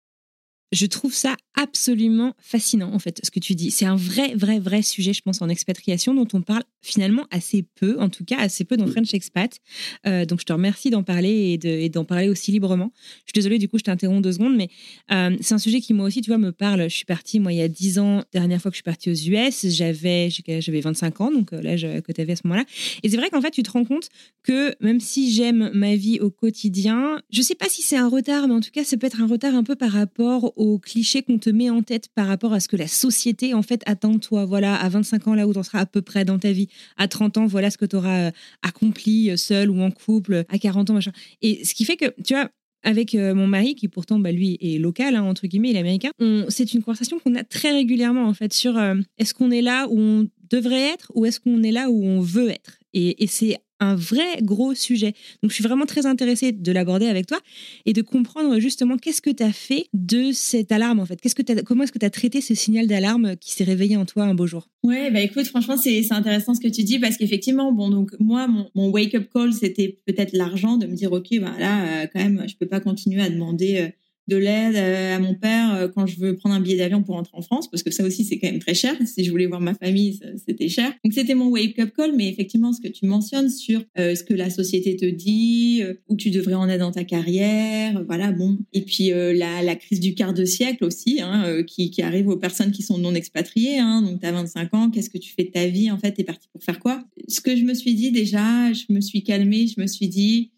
[0.73, 3.71] Je trouve ça absolument fascinant, en fait, ce que tu dis.
[3.71, 7.63] C'est un vrai, vrai, vrai sujet, je pense, en expatriation dont on parle finalement assez
[7.63, 9.59] peu, en tout cas assez peu dans French Expat.
[10.07, 12.93] Euh, donc, je te remercie d'en parler et d'en parler aussi librement.
[13.25, 14.69] Je suis désolée, du coup, je t'interromps deux secondes, mais
[15.11, 16.83] euh, c'est un sujet qui, moi aussi, tu vois, me parle.
[16.83, 19.11] Je suis partie, moi, il y a dix ans, dernière fois que je suis partie
[19.11, 22.65] aux US, j'avais j'avais 25 ans, donc euh, l'âge que tu avais à ce moment-là.
[23.03, 24.09] Et c'est vrai qu'en fait, tu te rends compte
[24.43, 28.49] que même si j'aime ma vie au quotidien, je sais pas si c'est un retard,
[28.49, 31.23] mais en tout cas, ça peut être un retard un peu par rapport aux clichés
[31.23, 34.15] qu'on te met en tête par rapport à ce que la société en fait attend
[34.15, 34.45] de toi.
[34.45, 36.69] Voilà, à 25 ans là où tu en seras à peu près dans ta vie,
[36.97, 38.31] à 30 ans voilà ce que tu auras euh,
[38.63, 41.13] accompli euh, seul ou en couple, à 40 ans machin.
[41.41, 42.51] Et ce qui fait que tu vois
[42.83, 45.81] avec euh, mon mari, qui pourtant, bah, lui, est local, hein, entre guillemets, il est
[45.81, 46.11] américain,
[46.49, 48.79] c'est une conversation qu'on a très régulièrement, en fait, sur
[49.19, 52.21] est-ce qu'on est là où on devrait être ou est-ce qu'on est là où on
[52.21, 52.79] veut être?
[52.95, 55.13] Et, et c'est un vrai gros sujet.
[55.43, 57.41] Donc, je suis vraiment très intéressée de l'aborder avec toi
[57.87, 61.21] et de comprendre justement qu'est-ce que tu as fait de cette alarme en fait.
[61.21, 64.05] Qu'est-ce que comment est-ce que tu as traité ce signal d'alarme qui s'est réveillé en
[64.05, 64.69] toi un beau jour?
[64.83, 68.49] Ouais, bah écoute, franchement, c'est intéressant ce que tu dis parce qu'effectivement, bon, donc moi,
[68.75, 72.45] mon, wake-up call, c'était peut-être l'argent de me dire, ok, bah là, euh, quand même,
[72.49, 73.79] je peux pas continuer à demander.
[73.79, 73.89] Euh,
[74.29, 77.17] de l'aide euh, à mon père euh, quand je veux prendre un billet d'avion pour
[77.17, 78.95] rentrer en France, parce que ça aussi c'est quand même très cher.
[79.07, 80.93] Si je voulais voir ma famille, c'était cher.
[81.05, 84.35] Donc c'était mon wake-up call, mais effectivement ce que tu mentionnes sur euh, ce que
[84.35, 88.59] la société te dit, où tu devrais en être dans ta carrière, voilà bon.
[88.73, 92.37] Et puis la, la, crise du quart de siècle aussi, hein, qui, qui, arrive aux
[92.37, 93.79] personnes qui sont non expatriées.
[93.79, 96.13] Hein, donc t'as 25 ans, qu'est-ce que tu fais de ta vie en fait?
[96.13, 97.03] T'es parti pour faire quoi?
[97.29, 100.51] Ce que je me suis dit déjà, je me suis calmée, je me suis dit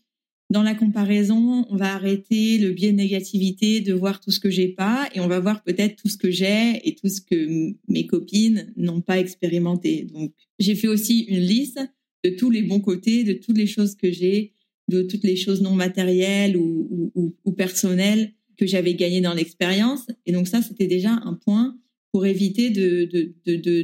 [0.51, 4.51] dans la comparaison, on va arrêter le biais de négativité de voir tout ce que
[4.51, 7.73] j'ai pas et on va voir peut-être tout ce que j'ai et tout ce que
[7.89, 10.09] mes copines n'ont pas expérimenté.
[10.13, 11.79] Donc, j'ai fait aussi une liste
[12.25, 14.53] de tous les bons côtés, de toutes les choses que j'ai,
[14.89, 20.07] de toutes les choses non matérielles ou, ou, personnelles que j'avais gagnées dans l'expérience.
[20.27, 21.79] Et donc ça, c'était déjà un point
[22.11, 23.33] pour éviter de,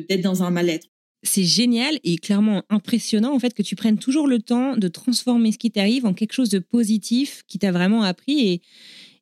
[0.08, 0.88] d'être dans un mal-être
[1.28, 5.52] c'est génial et clairement impressionnant en fait que tu prennes toujours le temps de transformer
[5.52, 8.62] ce qui t'arrive en quelque chose de positif qui t'a vraiment appris et,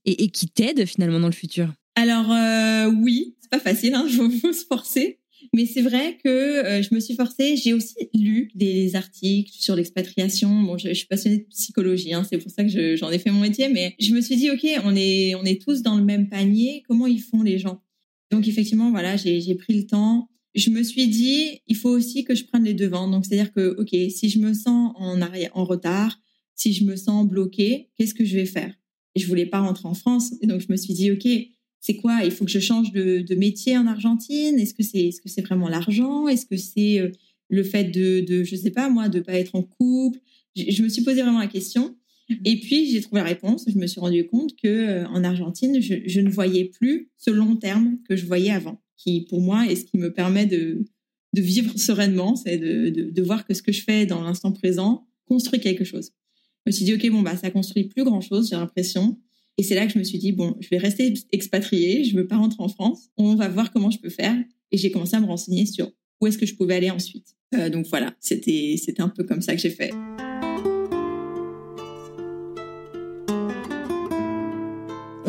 [0.05, 1.73] et, qui t'aide finalement dans le futur.
[1.95, 5.19] Alors euh, oui, c'est pas facile, hein, il faut, se forcer.
[5.53, 7.57] Mais c'est vrai que euh, je me suis forcée.
[7.57, 10.63] J'ai aussi lu des articles sur l'expatriation.
[10.63, 13.41] Bon, je, suis passionnée de psychologie, hein, c'est pour ça que j'en ai fait mon
[13.41, 13.69] métier.
[13.69, 16.83] Mais je me suis dit, ok, on est on est tous dans le même panier.
[16.89, 17.83] Comment ils font les gens?
[18.31, 22.35] Donc effectivement, voilà, j'ai pris le temps je me suis dit, il faut aussi que
[22.35, 23.09] je prenne les devants.
[23.09, 26.21] Donc, c'est-à-dire que, OK, si je me sens en, arrière, en retard,
[26.55, 28.73] si je me sens bloquée, qu'est-ce que je vais faire?
[29.17, 30.33] Et je voulais pas rentrer en France.
[30.41, 31.27] Et donc, je me suis dit, OK,
[31.81, 32.21] c'est quoi?
[32.25, 34.59] Il faut que je change de, de métier en Argentine?
[34.59, 36.29] Est-ce que c'est est -ce c'est vraiment l'argent?
[36.29, 37.11] Est-ce que c'est euh,
[37.49, 40.21] le fait de, de, je sais pas moi, de pas être en couple?
[40.57, 41.97] Je, je me suis posé vraiment la question.
[42.45, 43.65] Et puis, j'ai trouvé la réponse.
[43.69, 47.31] Je me suis rendu compte que euh, en Argentine, je, je ne voyais plus ce
[47.31, 50.85] long terme que je voyais avant qui pour moi est ce qui me permet de,
[51.35, 55.07] de vivre sereinement, c'est de, de, voir que ce que je fais dans l'instant présent
[55.27, 56.13] construit quelque chose.
[56.67, 59.19] Je me suis dit, OK, bon, bah, ça construit plus grand chose, j'ai l'impression.
[59.59, 62.27] Et c'est là que je me suis dit, bon, je vais rester expatriée, je veux
[62.27, 64.37] pas rentrer en France, on va voir comment je peux faire.
[64.73, 67.37] Et j'ai commencé à me renseigner sur où est-ce que je pouvais aller ensuite.
[67.55, 69.93] Euh, donc voilà, c'était un peu comme ça que j'ai fait.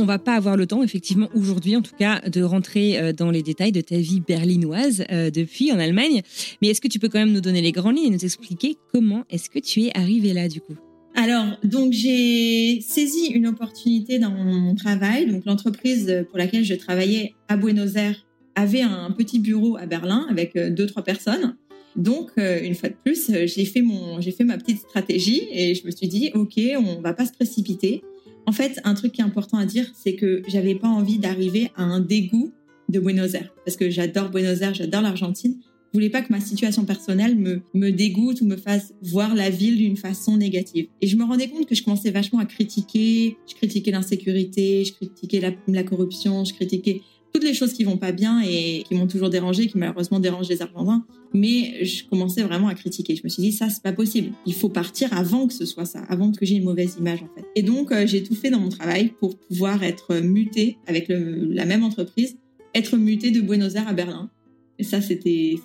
[0.06, 3.32] On va pas avoir le temps, effectivement, aujourd'hui en tout cas, de rentrer euh, dans
[3.32, 6.22] les détails de ta vie berlinoise euh, depuis en Allemagne.
[6.62, 8.76] Mais est-ce que tu peux quand même nous donner les grandes lignes et nous expliquer
[8.94, 10.76] comment est-ce que tu es arrivé là du coup?
[11.16, 15.26] Alors, donc j'ai saisi une opportunité dans mon travail.
[15.26, 20.28] Donc l'entreprise pour laquelle je travaillais à Buenos Aires avait un petit bureau à Berlin
[20.30, 21.56] avec deux trois personnes.
[21.96, 25.84] Donc une fois de plus, j'ai fait mon j'ai fait ma petite stratégie et je
[25.88, 28.04] me suis dit OK, on va pas se précipiter.
[28.48, 31.72] En fait, un truc qui est important à dire, c'est que j'avais pas envie d'arriver
[31.76, 32.54] à un dégoût
[32.90, 35.58] de Buenos Aires parce que j'adore Buenos Aires, j'adore l'Argentine.
[35.92, 39.50] Je voulais pas que ma situation personnelle me, me dégoûte ou me fasse voir la
[39.50, 40.88] ville d'une façon négative.
[41.02, 43.38] Et je me rendais compte que je commençais vachement à critiquer.
[43.48, 47.02] Je critiquais l'insécurité, je critiquais la, la corruption, je critiquais
[47.36, 50.48] toutes les choses qui vont pas bien et qui m'ont toujours dérangé, qui malheureusement dérangent
[50.48, 51.06] les Argentins.
[51.34, 53.14] Mais je commençais vraiment à critiquer.
[53.14, 54.32] Je me suis dit, ça, c'est pas possible.
[54.46, 57.28] Il faut partir avant que ce soit ça, avant que j'ai une mauvaise image, en
[57.36, 57.46] fait.
[57.58, 61.66] Et donc, euh, j'ai tout fait dans mon travail pour pouvoir être muté avec la
[61.66, 62.38] même entreprise,
[62.74, 64.30] être muté de Buenos Aires à Berlin.
[64.80, 65.58] Et ça, c'était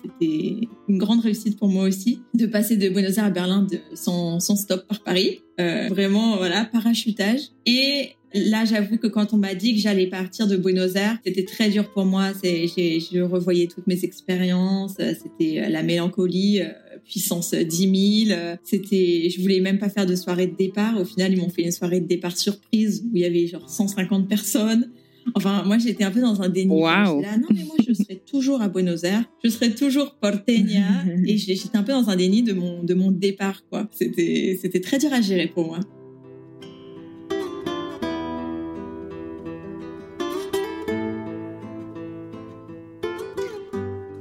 [0.89, 4.85] une grande réussite pour moi aussi, de passer de Buenos Aires à Berlin sans stop
[4.89, 5.39] par Paris.
[5.61, 7.43] Euh, vraiment, voilà, parachutage.
[7.65, 11.43] Et Là, j'avoue que quand on m'a dit que j'allais partir de Buenos Aires, c'était
[11.43, 12.31] très dur pour moi.
[12.41, 14.95] C'est, je revoyais toutes mes expériences.
[14.97, 16.69] C'était euh, la mélancolie, euh,
[17.03, 18.39] puissance 10 000.
[18.63, 20.97] C'était, je voulais même pas faire de soirée de départ.
[20.97, 23.69] Au final, ils m'ont fait une soirée de départ surprise où il y avait genre
[23.69, 24.89] 150 personnes.
[25.35, 26.73] Enfin, moi, j'étais un peu dans un déni.
[26.73, 27.21] Wow.
[27.21, 29.25] Là, non, mais moi, je serai toujours à Buenos Aires.
[29.43, 31.03] Je serai toujours porteña.
[31.25, 33.87] et j'étais un peu dans un déni de mon, de mon départ, quoi.
[33.91, 35.79] C'était, c'était très dur à gérer pour moi.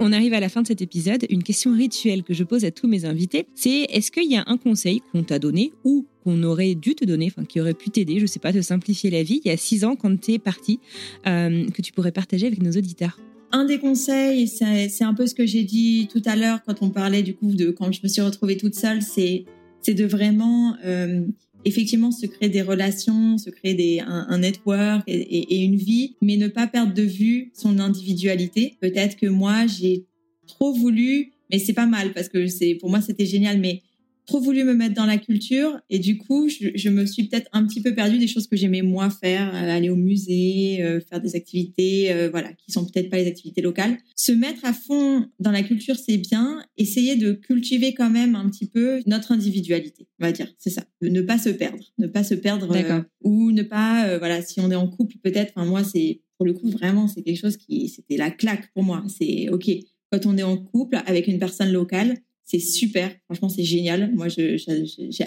[0.03, 1.26] On arrive à la fin de cet épisode.
[1.28, 4.44] Une question rituelle que je pose à tous mes invités, c'est est-ce qu'il y a
[4.46, 7.90] un conseil qu'on t'a donné ou qu'on aurait dû te donner, enfin qui aurait pu
[7.90, 10.32] t'aider, je sais pas, te simplifier la vie il y a six ans quand tu
[10.32, 10.80] es parti,
[11.26, 13.20] euh, que tu pourrais partager avec nos auditeurs?
[13.53, 16.88] Un des conseils, c'est un peu ce que j'ai dit tout à l'heure quand on
[16.88, 19.44] parlait du coup de quand je me suis retrouvée toute seule, c'est
[19.82, 21.22] c'est de vraiment euh,
[21.65, 26.17] effectivement se créer des relations, se créer des, un, network et, et, et, une vie,
[26.23, 28.77] mais ne pas perdre de vue son individualité.
[28.81, 30.07] Peut-être que moi j'ai
[30.47, 33.83] trop voulu, mais c'est pas mal parce que c'est pour moi c'était génial, mais
[34.31, 37.49] trop voulu me mettre dans la culture et du coup, je, je me suis peut-être
[37.53, 41.01] un petit peu perdue des choses que j'aimais moins faire, euh, aller au musée, euh,
[41.01, 43.99] faire des activités, euh, voilà, qui sont peut-être pas les activités locales.
[44.14, 46.64] Se mettre à fond dans la culture, c'est bien.
[46.76, 50.85] Essayer de cultiver quand même un petit peu notre individualité, on va dire, c'est ça.
[51.03, 54.76] Ne pas se perdre, ne pas se perdre ou ne pas, voilà, si on est
[54.76, 55.55] en couple, peut-être.
[55.57, 58.85] Enfin, moi, c'est pour le coup vraiment, c'est quelque chose qui, c'était la claque pour
[58.85, 59.03] moi.
[59.09, 59.70] C'est ok
[60.12, 62.16] quand on est en couple avec une personne locale
[62.51, 63.12] c'est super.
[63.26, 64.12] Franchement, c'est génial.
[64.14, 64.59] Moi, j'ai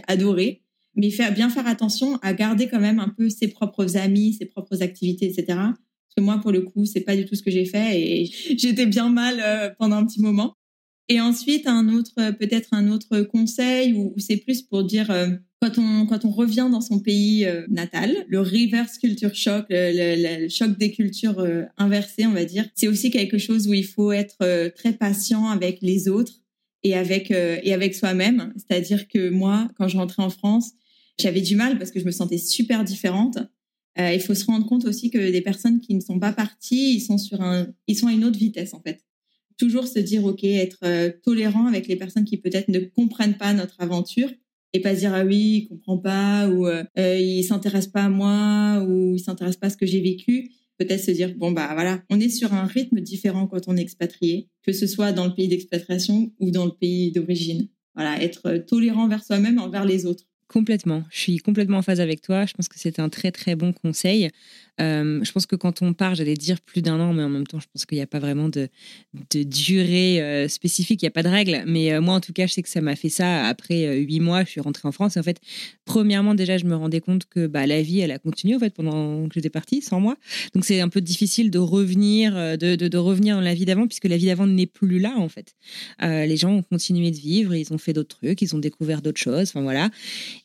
[0.07, 0.61] adoré.
[0.95, 4.45] Mais faire, bien faire attention à garder quand même un peu ses propres amis, ses
[4.45, 5.45] propres activités, etc.
[5.47, 8.25] Parce que moi, pour le coup, c'est pas du tout ce que j'ai fait et
[8.57, 10.53] j'étais bien mal euh, pendant un petit moment.
[11.09, 15.29] Et ensuite, un autre, peut-être un autre conseil où, c'est plus pour dire euh,
[15.61, 20.47] quand on quand on revient dans son pays euh, natal, le reverse culture shock, le
[20.47, 21.45] choc des cultures
[21.77, 25.79] inversées, on va dire, c'est aussi quelque chose où il faut être très patient avec
[25.81, 26.42] les autres
[26.83, 28.53] et avec euh, et avec soi-même.
[28.57, 30.71] C'est-à-dire que moi, quand je rentrais en France,
[31.19, 33.37] j'avais du mal parce que je me sentais super différente.
[33.99, 36.95] Euh, il faut se rendre compte aussi que des personnes qui ne sont pas parties,
[36.95, 39.03] ils sont sur un, ils sont à une autre vitesse en fait.
[39.57, 43.53] Toujours se dire ok, être euh, tolérant avec les personnes qui peut-être ne comprennent pas
[43.53, 44.29] notre aventure
[44.73, 48.09] et pas se dire ah oui, il comprend pas ou euh, il s'intéresse pas à
[48.09, 51.69] moi ou il s'intéresse pas à ce que j'ai vécu peut-être se dire bon bah
[51.73, 55.25] voilà, on est sur un rythme différent quand on est expatrié, que ce soit dans
[55.25, 57.67] le pays d'expatriation ou dans le pays d'origine.
[57.95, 60.23] Voilà, être tolérant vers soi-même envers les autres.
[60.47, 61.03] Complètement.
[61.09, 62.45] Je suis complètement en phase avec toi.
[62.45, 64.29] Je pense que c'est un très très bon conseil.
[64.81, 67.45] Euh, je pense que quand on part, j'allais dire plus d'un an, mais en même
[67.45, 68.69] temps, je pense qu'il n'y a pas vraiment de,
[69.43, 71.63] durée euh, spécifique, il n'y a pas de règle.
[71.67, 73.45] Mais euh, moi, en tout cas, je sais que ça m'a fait ça.
[73.45, 75.17] Après huit mois, je suis rentrée en France.
[75.17, 75.39] Et en fait,
[75.85, 79.35] premièrement, déjà, je me rendais compte que bah, la vie, elle a continué pendant que
[79.35, 80.17] j'étais partie, sans moi.
[80.53, 84.17] Donc, c'est un peu difficile de revenir, de, revenir dans la vie d'avant, puisque la
[84.17, 85.55] vie d'avant n'est plus là, en fait.
[86.01, 89.21] les gens ont continué de vivre, ils ont fait d'autres trucs, ils ont découvert d'autres
[89.21, 89.49] choses.
[89.49, 89.89] Enfin, voilà.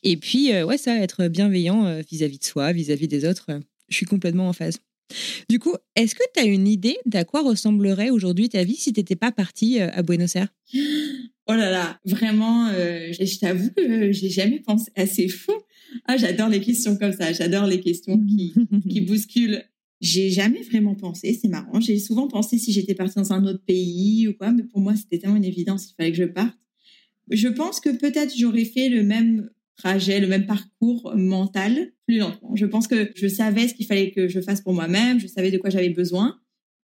[0.03, 3.59] Et puis, ouais, ça, être bienveillant vis-à-vis -vis de soi, vis-à-vis -vis des autres
[3.89, 4.79] je suis complètement en phase.
[5.49, 8.93] Du coup, est-ce que tu as une idée d'à quoi ressemblerait aujourd'hui ta vie si
[8.93, 10.53] tu n'étais pas partie euh, à Buenos Aires?
[11.47, 14.91] Oh là là, vraiment, euh, je, t'avoue que j'ai jamais pensé.
[14.95, 15.53] assez fou.
[16.05, 17.33] Ah, j'adore les questions comme ça.
[17.33, 18.53] J'adore les questions qui,
[18.89, 19.63] qui bousculent.
[19.99, 21.37] J'ai jamais vraiment pensé.
[21.41, 21.79] C'est marrant.
[21.79, 24.95] J'ai souvent pensé si j'étais partie dans un autre pays ou quoi, mais pour moi,
[24.95, 25.89] c'était tellement une évidence.
[25.89, 26.55] Il fallait que je parte.
[27.31, 32.55] Je pense que peut-être j'aurais fait le même trajet, le même parcours mental plus lentement.
[32.55, 35.51] Je pense que je savais ce qu'il fallait que je fasse pour moi-même, je savais
[35.51, 36.39] de quoi j'avais besoin.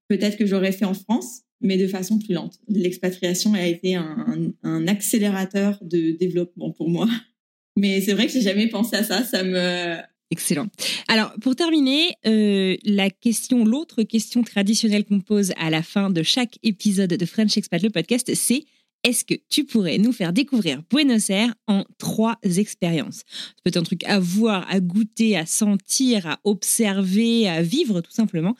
[0.07, 2.59] Peut-être que j'aurais fait en France, mais de façon plus lente.
[2.67, 7.07] L'expatriation a été un, accélérateur de développement pour moi.
[7.77, 9.21] Mais c'est vrai que j'ai jamais pensé à ça.
[9.23, 9.97] Ça me
[10.31, 10.67] Excellent.
[11.07, 16.23] Alors, pour terminer, euh, la question, l'autre question traditionnelle qu'on pose à la fin de
[16.23, 18.63] chaque épisode de French Expat, le podcast, c'est
[19.05, 23.17] est-ce que tu pourrais nous faire découvrir Buenos Aires en trois expériences?
[23.17, 28.01] Ça peut être un truc à voir, à goûter, à sentir, à observer, à vivre
[28.01, 28.55] tout simplement.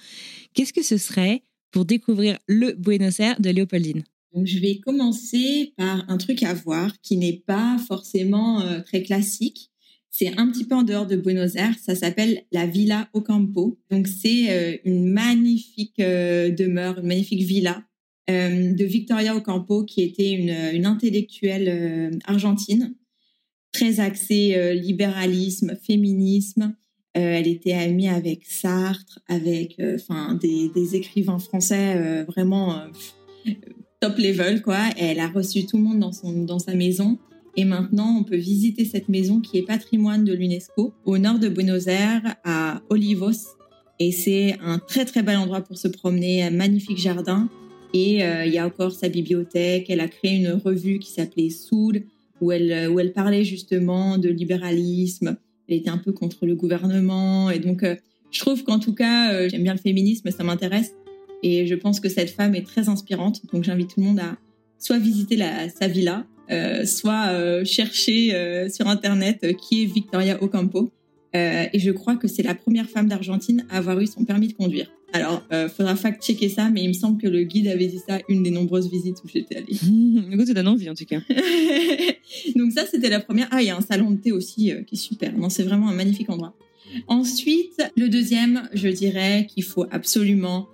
[0.54, 1.41] Qu'est-ce que ce serait
[1.72, 4.04] pour découvrir le Buenos Aires de Léopoldine?
[4.36, 9.02] Donc, je vais commencer par un truc à voir qui n'est pas forcément euh, très
[9.02, 9.72] classique.
[10.12, 11.76] C'est un petit peu en dehors de Buenos Aires.
[11.82, 13.80] Ça s'appelle la Villa Ocampo.
[13.89, 17.84] Donc, c'est euh, une magnifique euh, demeure, une magnifique villa
[18.30, 22.95] euh, de Victoria Ocampo, qui était une, intellectuelle euh, argentine,
[23.71, 26.76] très axée euh, libéralisme, féminisme.
[27.13, 29.80] elle était amie avec Sartre, avec
[30.41, 32.82] des, écrivains français vraiment
[34.01, 34.89] top level quoi.
[34.97, 37.17] elle a reçu tout le monde dans son dans sa maison.
[37.57, 41.47] Et maintenant, on peut visiter cette maison qui est patrimoine de l'UNESCO au nord de
[41.47, 43.55] Buenos Aires, à Olivos.
[43.99, 47.49] Et c'est un très très bel endroit pour se promener, un magnifique jardin.
[47.96, 49.89] Et euh, il y a encore sa bibliothèque.
[49.89, 52.04] Elle a créé une revue qui s'appelait Soul,
[52.41, 55.38] où elle, euh, où elle parlait justement de libéralisme.
[55.70, 57.50] Elle était un peu contre le gouvernement.
[57.50, 57.96] Et donc, euh,
[58.32, 60.93] je trouve qu'en tout cas, j'aime bien le féminisme, ça m'intéresse.
[61.41, 63.41] Et je pense que cette femme est très inspirante.
[63.54, 64.36] Donc, j'invite tout le monde à
[64.78, 65.38] soit visiter
[65.74, 66.26] sa villa,
[66.84, 70.91] soit chercher sur Internet qui est Victoria Ocampo.
[71.36, 74.53] Et je crois que c'est la première femme d'Argentine à avoir eu son permis de
[74.53, 74.91] conduire.
[75.13, 78.19] Alors, euh, faudra fact-checker ça, mais il me semble que le guide avait dit ça
[78.27, 79.67] une des nombreuses visites où j'étais allée.
[80.29, 81.21] du coup, ça donne envie en tout cas.
[82.55, 83.47] Donc ça, c'était la première.
[83.51, 85.38] Ah, il y a un salon de thé aussi euh, qui est super.
[85.38, 86.53] Non, c'est vraiment un magnifique endroit.
[87.07, 90.67] Ensuite, le deuxième, je dirais qu'il faut absolument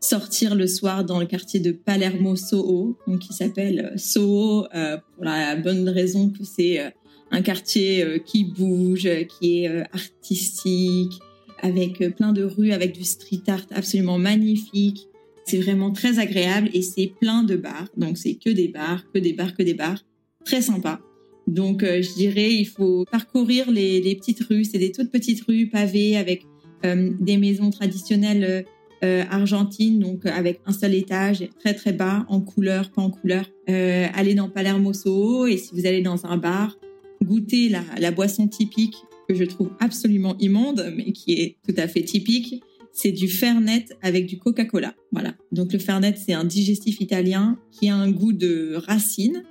[0.00, 4.98] sortir le soir dans le quartier de Palermo Soho, donc qui s'appelle euh, Soho euh,
[5.14, 6.90] pour la bonne raison que c'est euh,
[7.30, 11.20] un quartier qui bouge, qui est artistique,
[11.60, 15.08] avec euh, plein de rues, avec du street art absolument magnifique.
[15.44, 17.88] C'est vraiment très agréable et c'est plein de bars.
[17.96, 20.02] Donc c'est que des bars, que des bars, que des bars.
[20.44, 21.00] Très sympa.
[21.46, 24.64] Donc euh, je dirais il faut parcourir les, petites rues.
[24.64, 26.44] C'est des toutes petites rues pavées avec
[26.84, 28.64] euh, des maisons traditionnelles
[29.04, 33.44] euh, argentines, donc avec un seul étage, très très bas, en couleur, pas en couleur.
[33.68, 36.76] Euh, allez dans Palermo Soho et si vous allez dans un bar,
[37.22, 38.96] goûtez la, la boisson typique
[39.28, 42.62] que je trouve absolument immonde, mais qui est tout à fait typique,
[42.92, 44.94] c'est du Fernet avec du Coca-Cola.
[45.12, 45.34] Voilà.
[45.52, 49.44] Donc le Fernet, c'est un digestif italien qui a un goût de racine.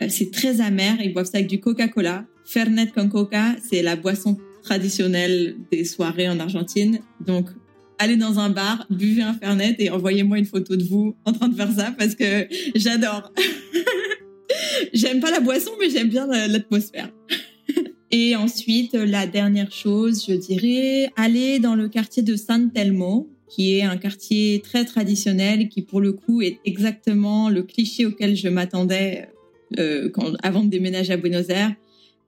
[0.00, 0.96] Euh, c'est très amer.
[1.02, 2.26] Ils boivent ça avec du Coca-Cola.
[2.44, 7.00] Fernet con Coca, c'est la boisson traditionnelle des soirées en Argentine.
[7.24, 7.48] Donc
[7.98, 11.48] allez dans un bar, buvez un Fernet et envoyez-moi une photo de vous en train
[11.48, 12.46] de faire ça parce que
[12.76, 13.32] j'adore.
[14.92, 17.10] j'aime pas la boisson, mais j'aime bien l'atmosphère.
[18.10, 23.76] Et ensuite, la dernière chose, je dirais, aller dans le quartier de San Telmo, qui
[23.76, 28.48] est un quartier très traditionnel, qui pour le coup est exactement le cliché auquel je
[28.48, 29.28] m'attendais
[29.78, 30.10] euh,
[30.42, 31.74] avant de déménager à Buenos Aires.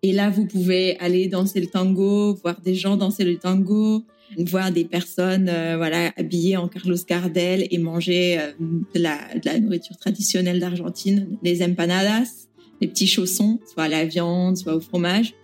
[0.02, 4.04] Et là, vous pouvez aller danser le tango, voir des gens danser le tango,
[4.38, 8.52] voir des personnes euh, voilà habillées en Carlos Gardel et manger euh,
[8.94, 12.48] de, la, de la nourriture traditionnelle d'Argentine, les empanadas,
[12.80, 15.34] les petits chaussons, soit à la viande, soit au fromage.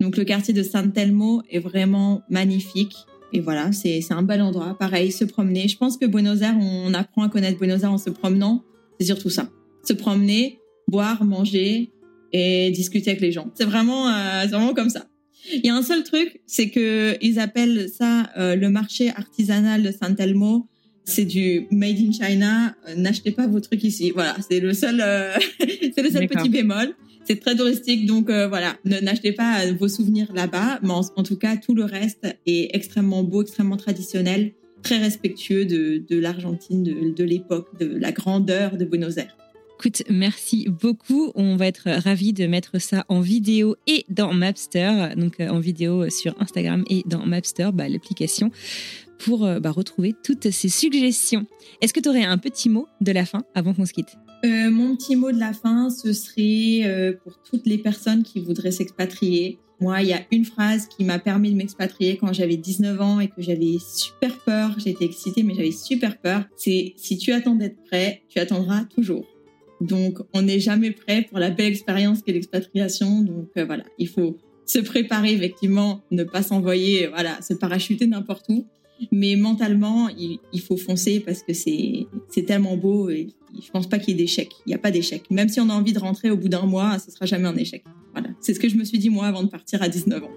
[0.00, 2.94] Donc le quartier de San Telmo est vraiment magnifique.
[3.32, 4.76] Et voilà, c'est un bel endroit.
[4.78, 5.68] Pareil, se promener.
[5.68, 8.64] Je pense que Buenos Aires, on apprend à connaître Buenos Aires en se promenant.
[8.98, 9.48] C'est surtout ça.
[9.84, 11.90] Se promener, boire, manger
[12.32, 13.50] et discuter avec les gens.
[13.54, 15.06] C'est vraiment, euh, vraiment comme ça.
[15.52, 19.82] Il y a un seul truc, c'est que ils appellent ça euh, le marché artisanal
[19.82, 20.66] de San Telmo.
[21.04, 22.76] C'est du made in China.
[22.88, 24.10] Euh, n'achetez pas vos trucs ici.
[24.10, 26.94] Voilà, c'est le seul, euh, c'est le seul petit bémol.
[27.24, 31.74] C'est très touristique, donc voilà, n'achetez pas vos souvenirs là-bas, mais en, tout cas, tout
[31.74, 37.78] le reste est extrêmement beau, extrêmement traditionnel, très respectueux de, de l'Argentine, de, de l'époque,
[37.78, 39.36] de la grandeur de Buenos Aires.
[39.82, 41.32] Écoute, merci beaucoup.
[41.34, 45.58] On va être ravis de mettre ça en vidéo et dans Mapster, donc euh, en
[45.58, 48.50] vidéo sur Instagram et dans Mapster, bah, l'application,
[49.16, 51.46] pour euh, bah, retrouver toutes ces suggestions.
[51.80, 54.18] Est-ce que tu aurais un petit mot de la fin avant qu'on se quitte?
[54.44, 58.72] Euh, mon petit mot de la fin, ce serait pour toutes les personnes qui voudraient
[58.72, 59.60] s'expatrier.
[59.80, 63.18] Moi, il y a une phrase qui m'a permis de m'expatrier quand j'avais 19 ans
[63.18, 64.74] et que j'avais super peur.
[64.76, 66.44] J'étais excitée, mais j'avais super peur.
[66.54, 69.24] C'est si tu attends d'être prêt, tu attendras toujours.
[69.80, 73.22] Donc, on n'est jamais prêt pour la belle expérience qu'est l'expatriation.
[73.22, 78.46] Donc, euh, voilà, il faut se préparer effectivement, ne pas s'envoyer, voilà, se parachuter n'importe
[78.48, 78.66] où.
[79.10, 82.06] Mais mentalement, il, faut foncer parce que c'est
[82.46, 83.28] tellement beau et
[83.58, 84.50] je pense pas qu'il y ait d'échec.
[84.66, 85.22] Il n'y a pas d'échec.
[85.30, 87.56] Même si on a envie de rentrer au bout d'un mois, ce sera jamais un
[87.56, 87.82] échec.
[88.12, 90.30] Voilà, c'est ce que je me suis dit moi avant de partir à 19 ans.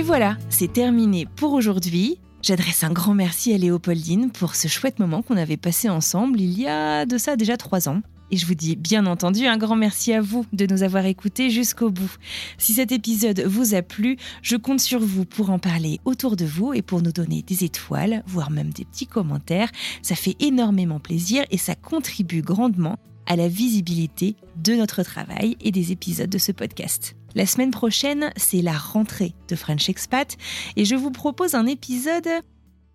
[0.00, 2.16] Et voilà, c'est terminé pour aujourd'hui.
[2.40, 6.58] J'adresse un grand merci à Léopoldine pour ce chouette moment qu'on avait passé ensemble il
[6.58, 8.00] y a de ça déjà trois ans.
[8.30, 11.50] Et je vous dis bien entendu un grand merci à vous de nous avoir écoutés
[11.50, 12.16] jusqu'au bout.
[12.56, 16.46] Si cet épisode vous a plu, je compte sur vous pour en parler autour de
[16.46, 19.70] vous et pour nous donner des étoiles, voire même des petits commentaires.
[20.00, 22.96] Ça fait énormément plaisir et ça contribue grandement
[23.26, 27.16] à la visibilité de notre travail et des épisodes de ce podcast.
[27.34, 30.36] La semaine prochaine, c'est la rentrée de French Expat
[30.76, 32.28] et je vous propose un épisode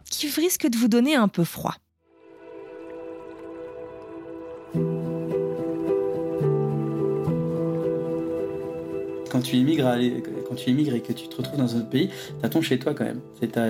[0.10, 1.76] qui risque de vous donner un peu froid.
[9.32, 9.96] Quand tu immigres,
[10.48, 12.10] quand tu immigres et que tu te retrouves dans un autre pays,
[12.42, 13.22] t'as ton chez toi quand même.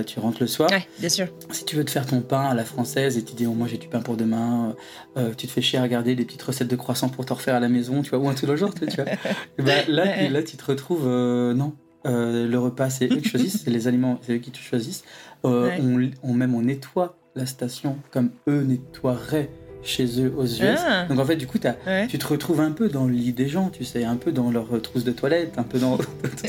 [0.05, 0.69] Tu rentres le soir.
[0.71, 1.27] Ouais, bien sûr.
[1.51, 3.67] Si tu veux te faire ton pain à la française et tu dis oh, moi
[3.67, 4.75] j'ai du pain pour demain,
[5.17, 7.55] euh, tu te fais chier à regarder des petites recettes de croissants pour te refaire
[7.55, 9.05] à la maison, tu vois, ou un tout le genre, tu vois.
[9.57, 11.73] Bah, là, là, tu te retrouves euh, non.
[12.05, 15.03] Euh, le repas, c'est eux qui choisissent, c'est les aliments, c'est eux qui te choisissent.
[15.43, 19.49] on, on, même on nettoie la station comme eux nettoieraient
[19.85, 20.79] chez eux aux US.
[20.85, 21.05] Ah.
[21.05, 21.59] Donc en fait, du coup,
[22.09, 24.51] tu te retrouves un peu dans le lit des gens, tu sais, un peu dans
[24.51, 25.97] leur trousse de toilette, un peu dans.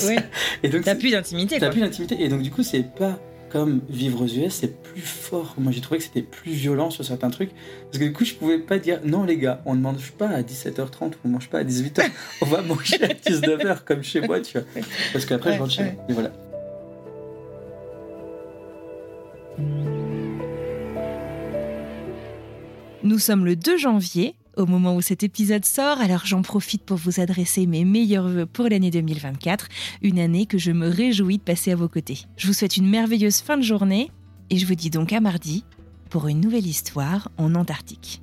[0.63, 1.59] Et donc, t'as plus d'intimité.
[1.61, 2.17] T'as plus d'intimité.
[2.21, 3.19] Et donc du coup, c'est pas
[3.51, 5.55] comme vivre aux US, c'est plus fort.
[5.59, 7.51] Moi, j'ai trouvé que c'était plus violent sur certains trucs.
[7.85, 10.29] Parce que du coup, je pouvais pas dire non, les gars, on ne mange pas
[10.29, 12.05] à 17h30, on ne mange pas à 18h,
[12.43, 14.67] on va manger à 19h comme chez moi, tu vois.
[15.13, 15.93] Parce qu'après, je rentre chez moi.
[16.09, 16.33] Et voilà.
[23.07, 26.97] Nous sommes le 2 janvier, au moment où cet épisode sort, alors j'en profite pour
[26.97, 29.69] vous adresser mes meilleurs voeux pour l'année 2024,
[30.03, 32.23] une année que je me réjouis de passer à vos côtés.
[32.37, 34.11] Je vous souhaite une merveilleuse fin de journée
[34.51, 35.65] et je vous dis donc à mardi
[36.11, 38.23] pour une nouvelle histoire en Antarctique.